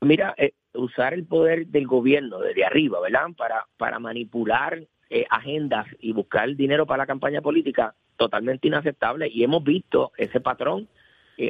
[0.00, 3.28] Mira, eh, usar el poder del gobierno desde arriba, ¿verdad?
[3.36, 9.28] Para, para manipular eh, agendas y buscar dinero para la campaña política, totalmente inaceptable.
[9.28, 10.88] Y hemos visto ese patrón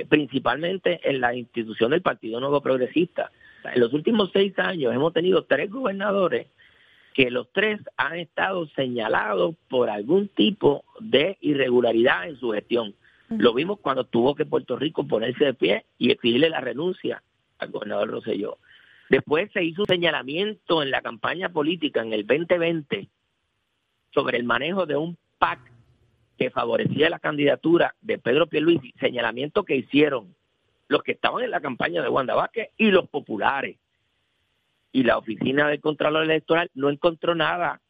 [0.09, 3.31] principalmente en la institución del Partido Nuevo Progresista.
[3.75, 6.49] En los últimos seis años hemos tenido tres gobernadores
[7.15, 12.95] que los tres han estado señalados por algún tipo de irregularidad en su gestión.
[13.31, 17.23] Lo vimos cuando tuvo que Puerto Rico ponerse de pie y exigirle la renuncia
[17.59, 18.59] al gobernador Rosselló.
[19.09, 23.09] Después se hizo un señalamiento en la campaña política en el 2020
[24.13, 25.61] sobre el manejo de un PAC
[26.37, 30.35] que favorecía la candidatura de Pedro Pierluisi, señalamiento que hicieron
[30.89, 33.77] los que estaban en la campaña de Wanda Vázquez y los populares.
[34.93, 37.81] Y la oficina del Contralor Electoral no encontró nada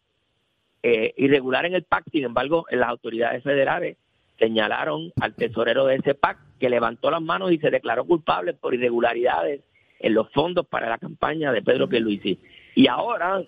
[0.82, 3.96] eh, irregular en el PAC, sin embargo, las autoridades federales
[4.38, 8.74] señalaron al tesorero de ese PAC que levantó las manos y se declaró culpable por
[8.74, 9.62] irregularidades
[9.98, 12.38] en los fondos para la campaña de Pedro Pierluisi.
[12.74, 13.42] Y ahora,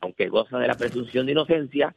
[0.00, 1.94] aunque goza de la presunción de inocencia,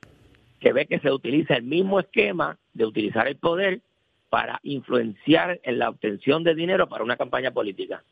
[0.61, 3.81] se ve que se utiliza el mismo esquema de utilizar el poder
[4.29, 8.03] para influenciar en la obtención de dinero para una campaña política.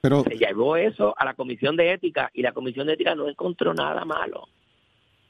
[0.00, 3.28] Pero, Se llevó eso a la Comisión de Ética y la Comisión de Ética no
[3.28, 4.48] encontró nada malo.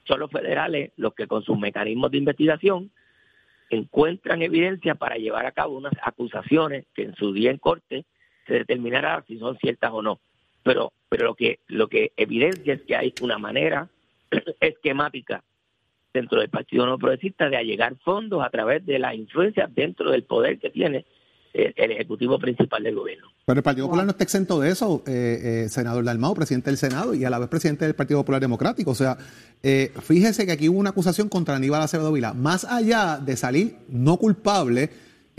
[0.05, 2.91] Son los federales los que con sus mecanismos de investigación
[3.69, 8.05] encuentran evidencia para llevar a cabo unas acusaciones que en su día en corte
[8.47, 10.21] se determinará si son ciertas o no.
[10.63, 13.89] Pero, pero lo que lo que evidencia es que hay una manera
[14.61, 15.43] esquemática
[16.13, 20.25] dentro del Partido No Progresista de allegar fondos a través de la influencia dentro del
[20.25, 21.07] poder que tiene
[21.53, 23.29] el, el Ejecutivo principal del gobierno.
[23.45, 26.77] pero el Partido Popular no está exento de eso, eh, eh, senador Dalmau, presidente del
[26.77, 28.93] Senado y a la vez presidente del Partido Popular Democrático.
[28.93, 29.17] O sea,
[29.63, 32.35] eh, fíjese que aquí hubo una acusación contra Aníbal Acevedo Vila.
[32.35, 34.91] Más allá de salir no culpable,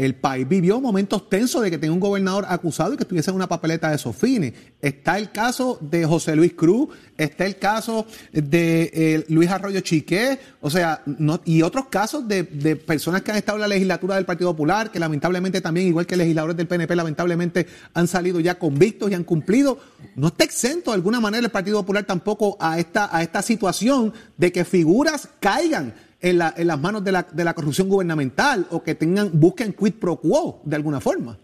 [0.05, 3.35] el país vivió momentos tensos de que tenía un gobernador acusado y que estuviese en
[3.35, 4.51] una papeleta de Sofini.
[4.81, 10.39] Está el caso de José Luis Cruz, está el caso de eh, Luis Arroyo Chiqué,
[10.59, 11.03] o sea,
[11.45, 14.91] y otros casos de, de, personas que han estado en la legislatura del Partido Popular,
[14.91, 19.23] que lamentablemente también, igual que legisladores del PNP, lamentablemente han salido ya convictos y han
[19.23, 19.77] cumplido.
[20.15, 24.13] No está exento de alguna manera el Partido Popular tampoco a esta, a esta situación
[24.37, 28.67] de que figuras caigan en, la, en las manos de la, de la, corrupción gubernamental
[28.71, 31.37] o que tengan busquen quid pro quo de alguna forma.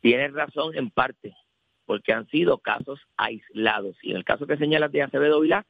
[0.00, 1.34] Tienes razón en parte,
[1.86, 3.96] porque han sido casos aislados.
[4.02, 5.64] Y en el caso que señalas de Acevedo Vilá,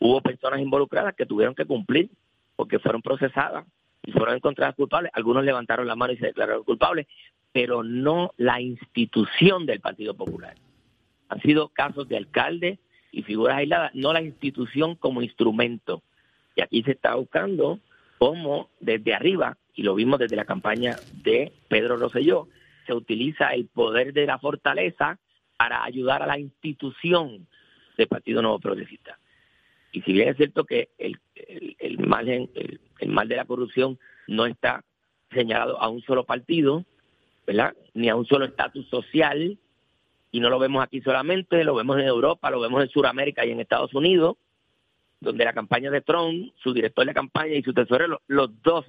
[0.00, 2.10] hubo personas involucradas que tuvieron que cumplir
[2.56, 3.66] porque fueron procesadas
[4.04, 5.10] y fueron encontradas culpables.
[5.14, 7.06] Algunos levantaron la mano y se declararon culpables,
[7.52, 10.54] pero no la institución del Partido Popular.
[11.28, 12.78] Han sido casos de alcaldes
[13.12, 16.02] y figuras aisladas, no la institución como instrumento.
[16.54, 17.80] Y aquí se está buscando
[18.18, 22.48] cómo desde arriba, y lo vimos desde la campaña de Pedro Rosselló,
[22.86, 25.18] se utiliza el poder de la fortaleza
[25.56, 27.46] para ayudar a la institución
[27.96, 29.18] del Partido Nuevo Progresista.
[29.92, 34.84] Y si bien es cierto que el, el, el mal, de la corrupción no está
[35.32, 36.84] señalado a un solo partido,
[37.46, 37.74] ¿verdad?
[37.94, 39.58] Ni a un solo estatus social,
[40.32, 43.52] y no lo vemos aquí solamente, lo vemos en Europa, lo vemos en Sudamérica y
[43.52, 44.36] en Estados Unidos,
[45.20, 48.84] donde la campaña de Trump, su director de campaña y su tesorero, los dos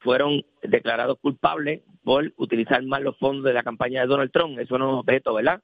[0.00, 4.58] fueron declarados culpables por utilizar mal los fondos de la campaña de Donald Trump.
[4.58, 5.62] Eso no es objeto, ¿verdad?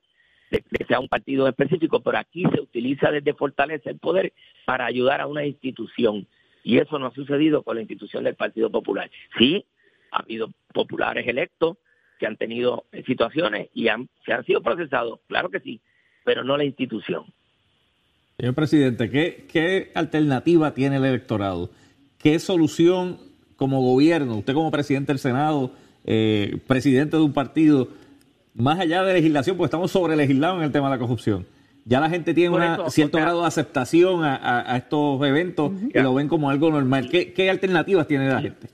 [0.51, 4.33] De que sea un partido específico, pero aquí se utiliza desde fortaleza el poder
[4.65, 6.27] para ayudar a una institución.
[6.63, 9.11] Y eso no ha sucedido con la institución del Partido Popular.
[9.39, 9.65] Sí,
[10.11, 11.79] ha habido populares electos
[12.19, 13.85] que han tenido situaciones y
[14.25, 15.81] se han sido procesados, claro que sí,
[16.25, 17.27] pero no la institución.
[18.39, 21.71] Señor presidente, ¿qué, ¿qué, alternativa tiene el electorado?
[22.19, 23.19] ¿Qué solución
[23.57, 25.73] como gobierno, usted como presidente del Senado,
[26.05, 27.89] eh, presidente de un partido,
[28.53, 31.47] más allá de legislación, porque estamos sobre legislados en el tema de la corrupción?
[31.87, 35.75] Ya la gente tiene un cierto grado de aceptación a, a, a estos eventos uh
[35.75, 35.93] -huh.
[35.95, 37.09] y lo ven como algo normal.
[37.09, 38.69] ¿Qué, ¿Qué, alternativas tiene la gente?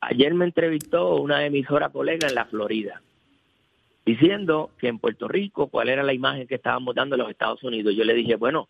[0.00, 3.02] Ayer me entrevistó una emisora colega en la Florida
[4.06, 7.94] diciendo que en Puerto Rico, cuál era la imagen que estábamos dando los Estados Unidos.
[7.96, 8.68] Yo le dije, bueno,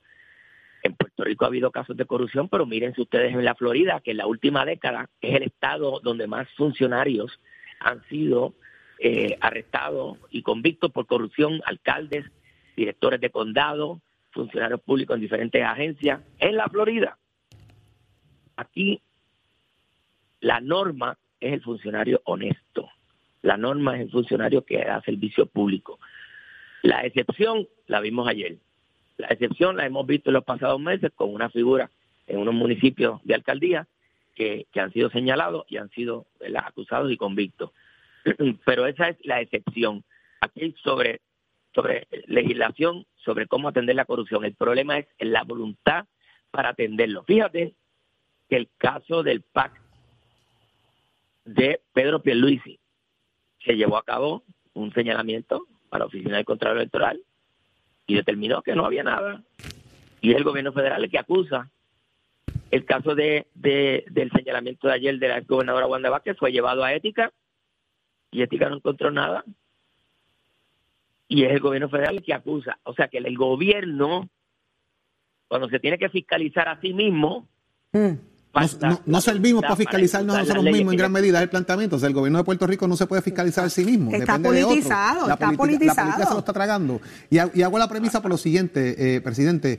[0.83, 4.13] en Puerto Rico ha habido casos de corrupción, pero mírense ustedes en la Florida, que
[4.13, 7.39] en la última década es el estado donde más funcionarios
[7.81, 8.55] han sido
[8.99, 12.25] eh, arrestados y convictos por corrupción, alcaldes,
[12.75, 17.19] directores de condado, funcionarios públicos en diferentes agencias, en la Florida.
[18.57, 19.03] Aquí
[20.41, 22.89] la norma es el funcionario honesto.
[23.43, 25.99] La norma es el funcionario que da servicio público.
[26.83, 28.57] La excepción la vimos ayer.
[29.17, 31.91] La excepción la hemos visto en los pasados meses con una figura
[32.27, 33.87] en unos municipios de alcaldía
[34.35, 37.71] que, han sido señalados y han sido acusados y convictos.
[38.65, 40.05] Pero esa es la excepción.
[40.41, 41.21] Aquí sobre,
[41.75, 44.45] sobre legislación, sobre cómo atender la corrupción.
[44.45, 46.07] El problema es la voluntad
[46.51, 47.25] para atenderlo.
[47.25, 47.75] Fíjate
[48.49, 49.73] que el caso del PAC
[51.45, 52.79] de Pedro Pierluisi
[53.67, 57.21] se llevó a cabo un señalamiento para la Oficina del Contralor Electoral
[58.07, 59.43] y determinó que no había nada.
[60.21, 61.69] Y es el gobierno federal el que acusa.
[62.71, 66.95] El caso de, del señalamiento de ayer de la gobernadora Wanda Vázquez fue llevado a
[66.95, 67.33] ética
[68.31, 69.45] y ética no encontró nada.
[71.29, 72.79] Y es el gobierno federal el que acusa.
[72.85, 74.29] O sea que el, gobierno,
[75.49, 77.49] cuando se tiene que fiscalizar a sí mismo,
[77.93, 78.36] mm
[79.07, 81.97] no, servimos para fiscalizarnos a nosotros mismos en gran medida el planteamiento.
[81.97, 84.11] O sea, el gobierno de Puerto Rico no se puede fiscalizar a sí mismo.
[84.13, 86.09] Está politizado, está politizado.
[86.09, 87.01] La política se lo está tragando.
[87.31, 89.79] Y, hago la premisa por lo siguiente, eh, presidente.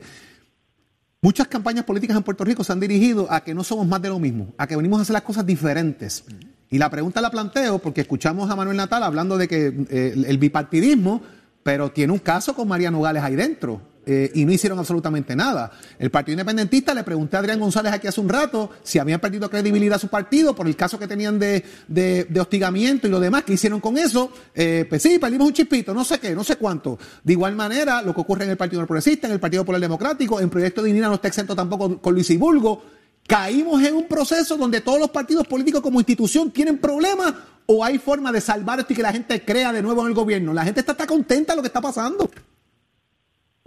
[1.20, 4.08] Muchas campañas políticas en Puerto Rico se han dirigido a que no somos más de
[4.08, 6.24] lo mismo, a que venimos a hacer las cosas diferentes.
[6.70, 10.38] Y la pregunta la planteo porque escuchamos a Manuel Natal hablando de que eh, el
[10.38, 11.22] bipartidismo,
[11.62, 13.80] pero tiene un caso con María Nogales ahí dentro.
[14.10, 15.70] Eh, y no hicieron absolutamente nada.
[15.98, 19.50] El Partido Independentista le pregunté a Adrián González aquí hace un rato si habían perdido
[19.50, 23.44] credibilidad su partido por el caso que tenían de, de, hostigamiento y lo demás.
[23.44, 24.32] ¿Qué hicieron con eso?
[24.54, 26.98] Eh, pues sí, perdimos un chispito, no sé qué, no sé cuánto.
[27.22, 30.40] De igual manera, lo que ocurre en el Partido Progresista, en el Partido Popular Democrático,
[30.40, 32.82] en Proyecto de Dignidad no está exento tampoco con Luis Ibulgo.
[33.26, 37.34] Caímos en un proceso donde todos los partidos políticos como institución tienen problemas
[37.66, 40.14] o hay forma de salvar esto y que la gente crea de nuevo en el
[40.14, 40.54] gobierno.
[40.54, 42.30] La gente está, está contenta de lo que está pasando.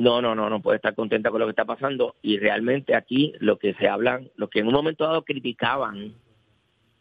[0.01, 2.15] No, no, no, no puede estar contenta con lo que está pasando.
[2.23, 6.15] Y realmente aquí lo que se hablan, lo que en un momento dado criticaban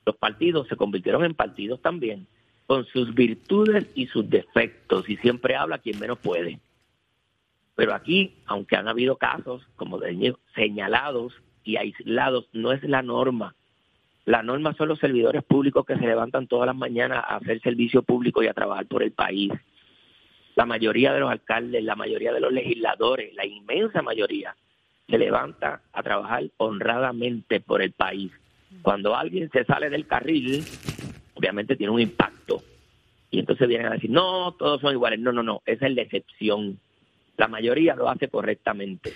[0.05, 2.27] los partidos, se convirtieron en partidos también,
[2.67, 5.09] con sus virtudes y sus defectos.
[5.09, 6.61] Y siempre habla quien menos puede.
[7.75, 11.33] Pero aquí, aunque han habido casos como de señalados
[11.65, 13.55] y aislados, no es la norma.
[14.27, 18.03] La norma son los servidores públicos que se levantan todas las mañanas a hacer servicio
[18.03, 19.53] público y a trabajar por el país
[20.57, 24.55] la mayoría de los alcaldes, la mayoría de los legisladores, la inmensa mayoría,
[25.09, 28.33] se levanta a trabajar honradamente por el país.
[28.83, 30.65] Cuando alguien se sale del carril,
[31.35, 32.63] obviamente tiene un impacto.
[33.31, 35.21] Y entonces vienen a decir, no, todos son iguales.
[35.21, 36.79] No, no, no, esa es la excepción.
[37.37, 39.13] La mayoría lo hace correctamente.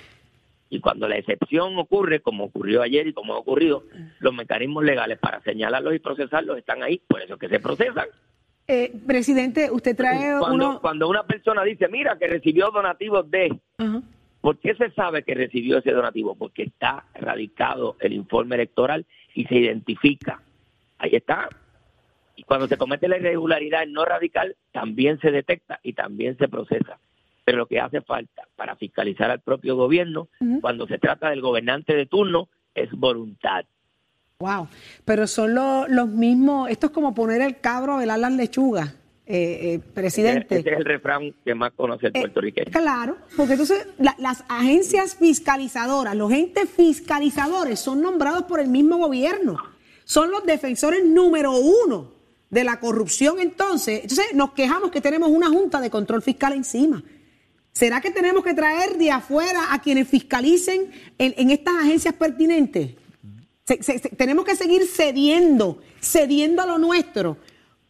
[0.71, 3.85] Y cuando la excepción ocurre, como ocurrió ayer y como ha ocurrido,
[4.19, 8.09] los mecanismos legales para señalarlos y procesarlos están ahí, por eso que se procesan.
[8.67, 13.59] Eh, presidente, usted trae cuando, cuando una persona dice, mira, que recibió donativos de...
[14.41, 16.35] ¿Por qué se sabe que recibió ese donativo?
[16.35, 20.43] Porque está radicado el informe electoral y se identifica.
[20.99, 21.49] Ahí está.
[22.37, 26.99] Y cuando se comete la irregularidad no radical, también se detecta y también se procesa.
[27.45, 30.29] Pero lo que hace falta para fiscalizar al propio gobierno,
[30.61, 33.65] cuando se trata del gobernante de turno, es voluntad.
[34.41, 34.67] Wow,
[35.05, 38.93] pero son los mismos, esto es como poner el cabro a velar las lechugas.
[39.27, 40.59] Eh, eh, presidente.
[40.59, 42.71] Ese, es el refrán que más conoce el eh, puertorriqueño.
[42.71, 49.57] claro, porque entonces las agencias fiscalizadoras, los entes fiscalizadores son nombrados por el mismo gobierno.
[50.05, 52.13] Son los defensores número uno
[52.51, 54.03] de la corrupción entonces.
[54.03, 57.03] Entonces nos quejamos que tenemos una junta de control fiscal encima.
[57.73, 62.97] ¿Será que tenemos que traer de afuera a quienes fiscalicen en estas agencias pertinentes?
[63.65, 67.39] Tenemos que seguir cediendo, cediendo a lo nuestro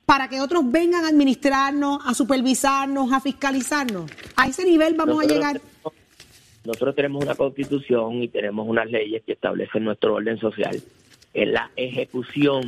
[0.07, 4.11] para que otros vengan a administrarnos, a supervisarnos, a fiscalizarnos.
[4.36, 5.61] A ese nivel vamos a llegar.
[6.64, 10.80] nosotros tenemos una constitución y tenemos unas leyes que establecen nuestro orden social.
[11.32, 12.62] En la ejecución,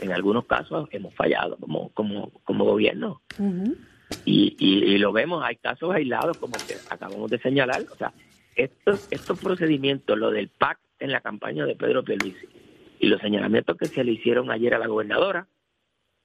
[0.00, 3.20] en algunos casos hemos fallado como, como, como gobierno.
[4.24, 7.84] y, y, lo vemos, hay casos aislados como que acabamos de señalar.
[7.92, 8.12] O sea,
[8.54, 12.48] estos, estos procedimientos, lo del PAC en la campaña de Pedro Pierluisi.
[12.98, 15.46] Y los señalamientos que se le hicieron ayer a la gobernadora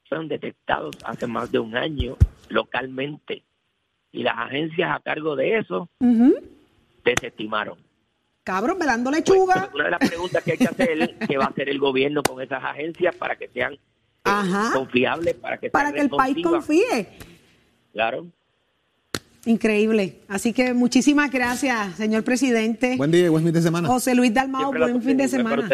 [0.07, 2.15] fueron detectados hace más de un año
[2.49, 3.43] localmente.
[4.11, 5.89] Y las agencias a cargo de eso
[7.03, 7.77] desestimaron.
[8.43, 9.69] Cabrón, velando lechuga.
[9.71, 11.77] Pues, una de las preguntas que hay que hacer es qué va a hacer el
[11.77, 16.37] gobierno con esas agencias para que sean eh, confiables, para que para que el país
[16.43, 17.07] confíe.
[17.93, 18.27] Claro.
[19.45, 20.19] Increíble.
[20.27, 22.97] Así que muchísimas gracias, señor presidente.
[22.97, 23.87] Buen día buen fin de semana.
[23.87, 25.69] José Luis Dalmao, buen fin de semana.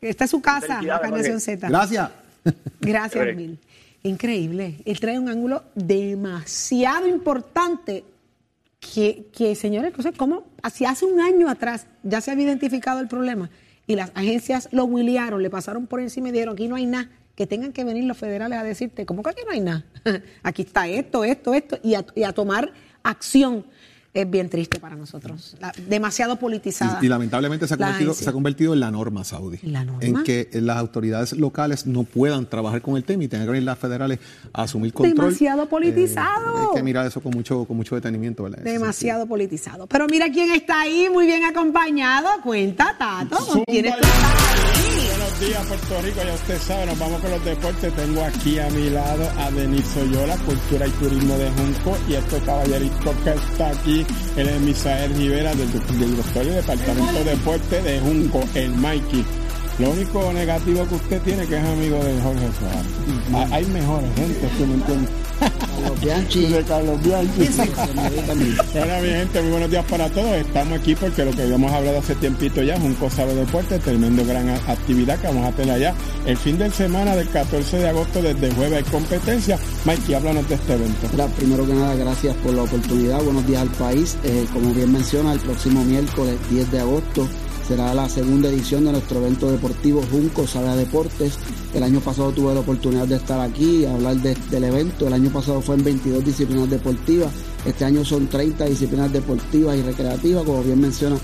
[0.00, 1.40] Esta es su casa, acá en Nación.
[1.40, 1.68] Z.
[1.68, 2.10] Gracias.
[2.80, 3.36] Gracias.
[3.36, 3.58] Mil.
[4.02, 4.76] Increíble.
[4.84, 8.04] Él trae un ángulo demasiado importante
[8.78, 10.44] que, que señores, ¿cómo?
[10.72, 13.50] Si hace un año atrás ya se había identificado el problema
[13.86, 17.08] y las agencias lo huilearon, le pasaron por encima y dijeron, aquí no hay nada,
[17.34, 19.84] que tengan que venir los federales a decirte, ¿cómo que aquí no hay nada?
[20.42, 22.72] aquí está esto, esto, esto, y a, y a tomar
[23.10, 23.64] acción.
[24.14, 25.58] Es bien triste para nosotros.
[25.60, 27.00] La- demasiado politizada.
[27.02, 28.24] Y, y lamentablemente se ha, la convertido, agencia.
[28.24, 29.58] se ha convertido en la norma saudí.
[29.64, 30.00] ¿La norma?
[30.02, 33.64] En que las autoridades locales no puedan trabajar con el tema y tengan que venir
[33.66, 34.18] las federales
[34.54, 35.26] a asumir control.
[35.26, 36.56] Demasiado politizado.
[36.56, 38.60] Eh, hay que mirar eso con mucho, con mucho detenimiento, ¿verdad?
[38.60, 39.86] Demasiado politizado.
[39.86, 42.28] Pero mira quién está ahí, muy bien acompañado.
[42.42, 44.08] Cuenta, Tato, ¿con quién está
[45.38, 46.20] Buenos días, Puerto Rico.
[46.24, 47.94] Ya usted sabe, nos vamos con los deportes.
[47.94, 51.98] Tengo aquí a mi lado a Denis Soyola, Cultura y Turismo de Junco.
[52.08, 54.06] Y este caballerito que está aquí,
[54.36, 59.24] él es Misael Rivera del, del directorio Departamento de Deporte de Junco, el Mikey.
[59.78, 62.86] Lo único negativo que usted tiene que es amigo de Jorge Suárez.
[63.34, 65.10] Ah, Hay mejores gente, ¿tú me entiendes?
[65.38, 66.46] Carlos Bianchi.
[66.46, 67.48] de Carlos Bianchi.
[68.72, 70.34] Bueno, mi gente, muy buenos días para todos.
[70.36, 74.48] Estamos aquí porque lo que habíamos hablado hace tiempito ya, Junco sabe deporte, tremendo gran
[74.48, 75.94] actividad que vamos a tener allá.
[76.26, 79.58] El fin de semana del 14 de agosto, desde jueves hay competencia.
[79.84, 81.08] Mikey, háblanos de este evento.
[81.12, 83.22] Mira, primero que nada, gracias por la oportunidad.
[83.22, 84.16] Buenos días al país.
[84.24, 87.28] Eh, como bien menciona, el próximo miércoles 10 de agosto
[87.66, 91.34] será la segunda edición de nuestro evento deportivo Junco Sabe Deportes.
[91.74, 95.06] El año pasado tuve la oportunidad de estar aquí y hablar de- del evento.
[95.08, 97.32] El año pasado fue en 22 disciplinas deportivas.
[97.64, 100.44] Este año son 30 disciplinas deportivas y recreativas.
[100.44, 101.16] Como bien menciona,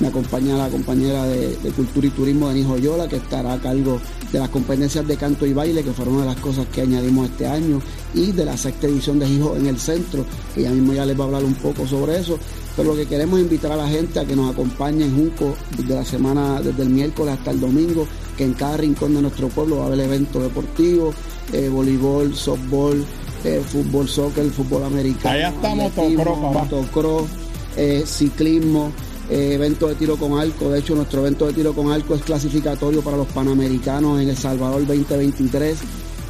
[0.00, 4.00] me acompaña la compañera de, Cultura y Turismo, Denis Joyola, que estará a cargo
[4.32, 7.28] de las competencias de canto y baile, que fueron una de las cosas que añadimos
[7.28, 7.82] este año,
[8.14, 10.24] y de la sexta edición de Hijo en el Centro,
[10.54, 12.38] que ya mismo ya les va a hablar un poco sobre eso.
[12.76, 15.54] Pero lo que queremos es invitar a la gente a que nos acompañe en Junco
[15.76, 18.06] desde la semana, desde el miércoles hasta el domingo,
[18.36, 21.14] que en cada rincón de nuestro pueblo va a haber eventos deportivos,
[21.52, 23.04] eh, voleibol, softball,
[23.44, 25.34] eh, fútbol, soccer, fútbol americano.
[25.34, 25.52] Allá
[26.52, 27.28] motocross,
[27.76, 28.92] eh, ciclismo,
[29.28, 30.70] evento de tiro con arco.
[30.70, 34.36] De hecho, nuestro evento de tiro con arco es clasificatorio para los Panamericanos en El
[34.36, 35.78] Salvador 2023.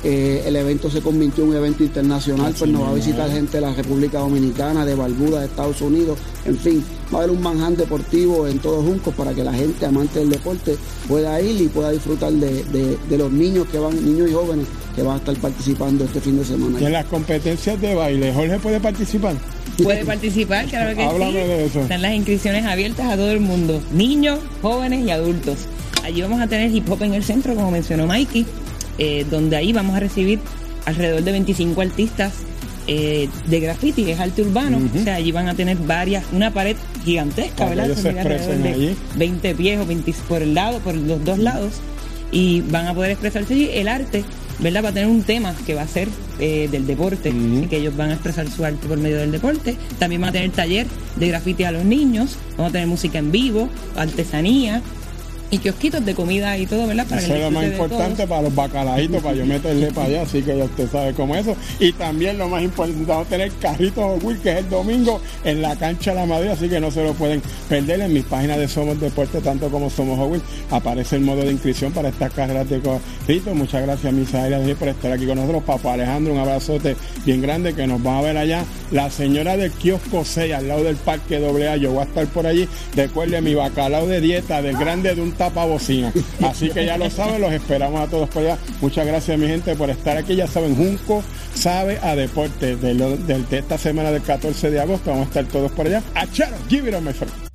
[0.02, 3.58] Eh, el evento se convirtió en un evento internacional, pues nos va a visitar gente
[3.58, 6.82] de la República Dominicana, de Barbuda, de Estados Unidos, en fin,
[7.12, 10.30] va a haber un manján deportivo en todos Juncos para que la gente amante del
[10.30, 10.76] deporte
[11.06, 14.66] pueda ir y pueda disfrutar de, de- de los niños que van, niños y jóvenes
[14.96, 16.80] que van a estar participando este fin de semana.
[16.80, 19.34] Y en las competencias de baile, Jorge puede participar.
[19.82, 21.36] Puede participar, claro que Háblame sí.
[21.48, 21.80] de eso.
[21.80, 25.58] Están las inscripciones abiertas a todo el mundo, niños, jóvenes y adultos.
[26.04, 28.46] Allí vamos a tener hip hop en el centro, como mencionó Mikey,
[29.00, 30.38] eh, donde ahí vamos a recibir
[30.84, 32.34] alrededor de 25 artistas
[32.86, 34.78] eh, de graffiti, es arte urbano.
[34.94, 37.96] O sea, allí van a tener varias, una pared gigantesca, Para ¿verdad?
[37.96, 38.96] se de allí.
[39.16, 41.74] 20 pies o 20 por el lado, por los dos lados.
[42.30, 43.70] Y van a poder expresarse allí.
[43.72, 44.22] El arte,
[44.58, 44.84] ¿verdad?
[44.84, 47.96] Va a tener un tema que va a ser eh, del deporte, y que ellos
[47.96, 49.76] van a expresar su arte por medio del deporte.
[49.98, 50.86] También van a tener taller
[51.16, 54.82] de graffiti a los niños, vamos a tener música en vivo, artesanía
[55.50, 57.06] y kiosquitos de comida y todo, ¿verdad?
[57.06, 60.22] Para Eso es lo más de importante para los bacalaitos, para yo meterle para allá,
[60.22, 61.56] así que ya usted sabe cómo es eso.
[61.78, 65.20] Y también lo más importante, vamos a tener carritos Hot Wheels, que es el domingo
[65.44, 68.58] en la cancha La Madrid, así que no se lo pueden perder en mis páginas
[68.58, 70.44] de Somos Deporte, tanto como Somos Hot Wheels.
[70.70, 73.54] Aparece el modo de inscripción para estas carreras de carritos.
[73.54, 75.64] Muchas gracias, Misael, por estar aquí con nosotros.
[75.64, 78.64] Papá Alejandro, un abrazote bien grande que nos va a ver allá.
[78.90, 82.46] La señora del kiosco 6, al lado del Parque AA, yo voy a estar por
[82.46, 82.68] allí.
[82.94, 86.12] Recuerde mi bacalao de dieta, del grande de un tapabocina.
[86.46, 88.58] Así que ya lo saben, los esperamos a todos por allá.
[88.82, 90.36] Muchas gracias, mi gente, por estar aquí.
[90.36, 91.22] Ya saben, Junco
[91.54, 92.76] sabe a deporte.
[92.76, 95.86] De, lo- de- de esta semana del 14 de agosto vamos a estar todos por
[95.86, 96.02] allá.
[96.14, 97.49] Acharo, give it on my friend.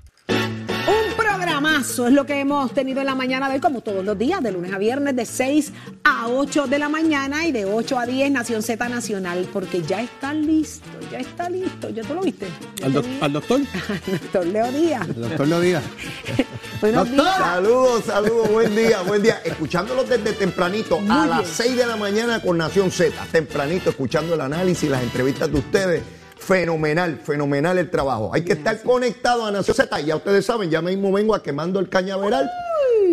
[1.85, 4.41] Programazo es lo que hemos tenido en la mañana de hoy, como todos los días,
[4.41, 5.71] de lunes a viernes, de 6
[6.03, 10.01] a 8 de la mañana y de 8 a 10 Nación Z Nacional, porque ya
[10.01, 11.89] está listo, ya está listo.
[11.89, 12.47] ¿Ya tú lo viste?
[12.83, 13.17] ¿Al, te doc- vi.
[13.21, 13.61] al doctor?
[14.11, 15.07] Doctor Leo Díaz.
[15.09, 15.83] El doctor Leo Díaz.
[16.81, 17.25] Buenos Doctor.
[17.25, 17.37] días.
[17.37, 19.41] Saludos, saludos, buen día, buen día.
[19.45, 21.29] Escuchándolos desde tempranito, Muy a bien.
[21.29, 23.13] las 6 de la mañana con Nación Z.
[23.31, 26.01] Tempranito, escuchando el análisis, las entrevistas de ustedes.
[26.45, 28.29] Fenomenal, fenomenal el trabajo.
[28.31, 29.99] Hay que estar conectado a Nación Z.
[30.01, 32.47] Ya ustedes saben, ya mismo vengo a quemando el cañaveral.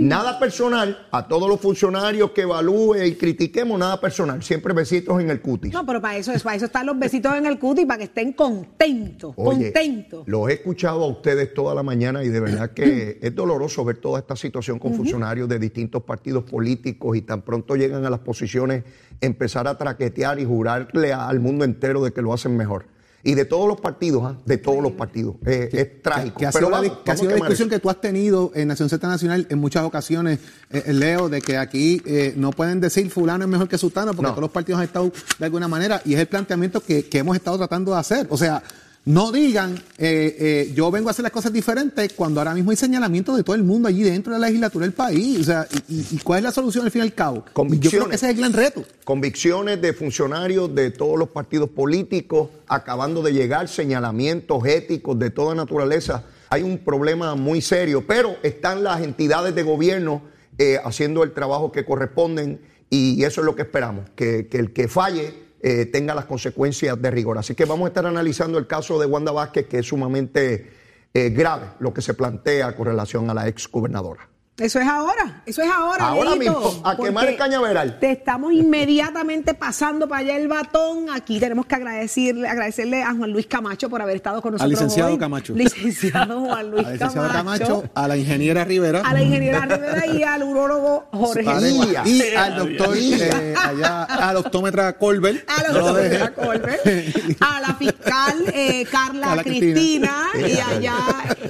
[0.03, 4.43] Nada personal, a todos los funcionarios que evalúe y critiquemos, nada personal.
[4.43, 5.73] Siempre besitos en el cutis.
[5.73, 8.05] No, pero para eso, es, para eso están los besitos en el cuti, para que
[8.05, 10.29] estén contentos, Oye, contentos.
[10.29, 13.97] Los he escuchado a ustedes toda la mañana y de verdad que es doloroso ver
[13.97, 18.21] toda esta situación con funcionarios de distintos partidos políticos y tan pronto llegan a las
[18.21, 18.85] posiciones
[19.23, 22.93] empezar a traquetear y jurarle al mundo entero de que lo hacen mejor.
[23.25, 24.37] Y de todos los partidos, ¿ah?
[24.45, 25.37] de todos los partidos.
[25.47, 26.39] Eh, es trágico.
[26.41, 27.77] Que ha Pero sido, la, vamos- que ha sido la discusión eso.
[27.77, 31.41] que tú has tenido en Nación Z Nacional en muchas ocasiones, eh, eh, Leo, de
[31.41, 34.31] que aquí eh, no pueden decir fulano es mejor que sutano porque No.
[34.31, 37.37] todos los partidos han estado de alguna manera y es el planteamiento que, que hemos
[37.37, 38.27] estado tratando de hacer.
[38.29, 38.61] O sea,
[39.05, 42.77] no digan eh, eh, yo vengo a hacer las cosas diferentes cuando ahora mismo hay
[42.77, 45.41] señalamientos de todo el mundo allí dentro de la legislatura del país.
[45.41, 47.45] O sea, y, y- cuál es la solución al fin y al cabo?
[47.81, 48.85] Yo creo que ese es el gran reto.
[49.05, 55.55] Convicciones de funcionarios de todos los partidos políticos, acabando de llegar, señalamientos éticos de toda
[55.57, 56.25] naturaleza.
[56.49, 60.23] Hay un problema muy serio, pero están las entidades de gobierno
[60.59, 64.73] eh, haciendo el trabajo que corresponden y eso es lo que esperamos, que, que el
[64.73, 67.39] que falle eh, tenga las consecuencias de rigor.
[67.39, 70.71] Así que vamos a estar analizando el caso de Wanda Vázquez, que es sumamente
[71.15, 74.32] eh, grave lo que se plantea con relación a la ex gobernadora.
[74.59, 76.09] Eso es ahora, eso es ahora.
[76.09, 77.99] Ahora Leito, mismo, a quemar el cañaveral.
[77.99, 81.09] Te estamos inmediatamente pasando para allá el batón.
[81.11, 84.71] Aquí tenemos que agradecerle, agradecerle a Juan Luis Camacho por haber estado con nosotros.
[84.71, 85.19] licenciado hoy.
[85.19, 85.55] Camacho.
[85.55, 87.65] Licenciado Juan Luis Al licenciado Camacho.
[87.65, 89.01] Camacho, a la ingeniera Rivera.
[89.01, 91.45] A la ingeniera Rivera y al urólogo Jorge.
[91.45, 92.07] Paregua.
[92.07, 95.49] Y al doctor, eh, allá, al optómetra Colbert.
[95.49, 96.33] A la deje.
[96.35, 96.87] Colbert,
[97.41, 100.69] a la fiscal eh, Carla Carla Cristina, Cristina.
[100.71, 100.97] y allá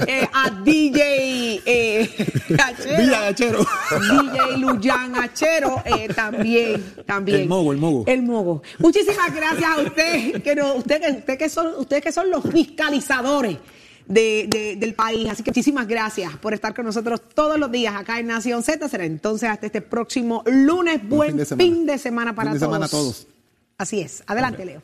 [0.06, 2.10] eh, a DJ eh,
[2.94, 3.66] Achero, Villa Achero.
[4.00, 7.40] DJ Luyan Achero eh, también, también.
[7.42, 8.04] El mogo, el mogo.
[8.06, 8.62] El mogo.
[8.78, 13.58] Muchísimas gracias a usted, que no, usted, usted que son, ustedes que son los fiscalizadores.
[14.06, 15.28] de- de- del país.
[15.30, 18.88] Así que muchísimas gracias por estar con nosotros todos los días acá en Nación Z.
[18.88, 21.08] Será entonces hasta este próximo lunes.
[21.08, 21.64] Buen, fin de semana.
[21.76, 22.70] fin de semana para Fin de todos.
[22.72, 23.28] semana a todos.
[23.78, 24.22] Así es.
[24.26, 24.82] Adelante, Leo.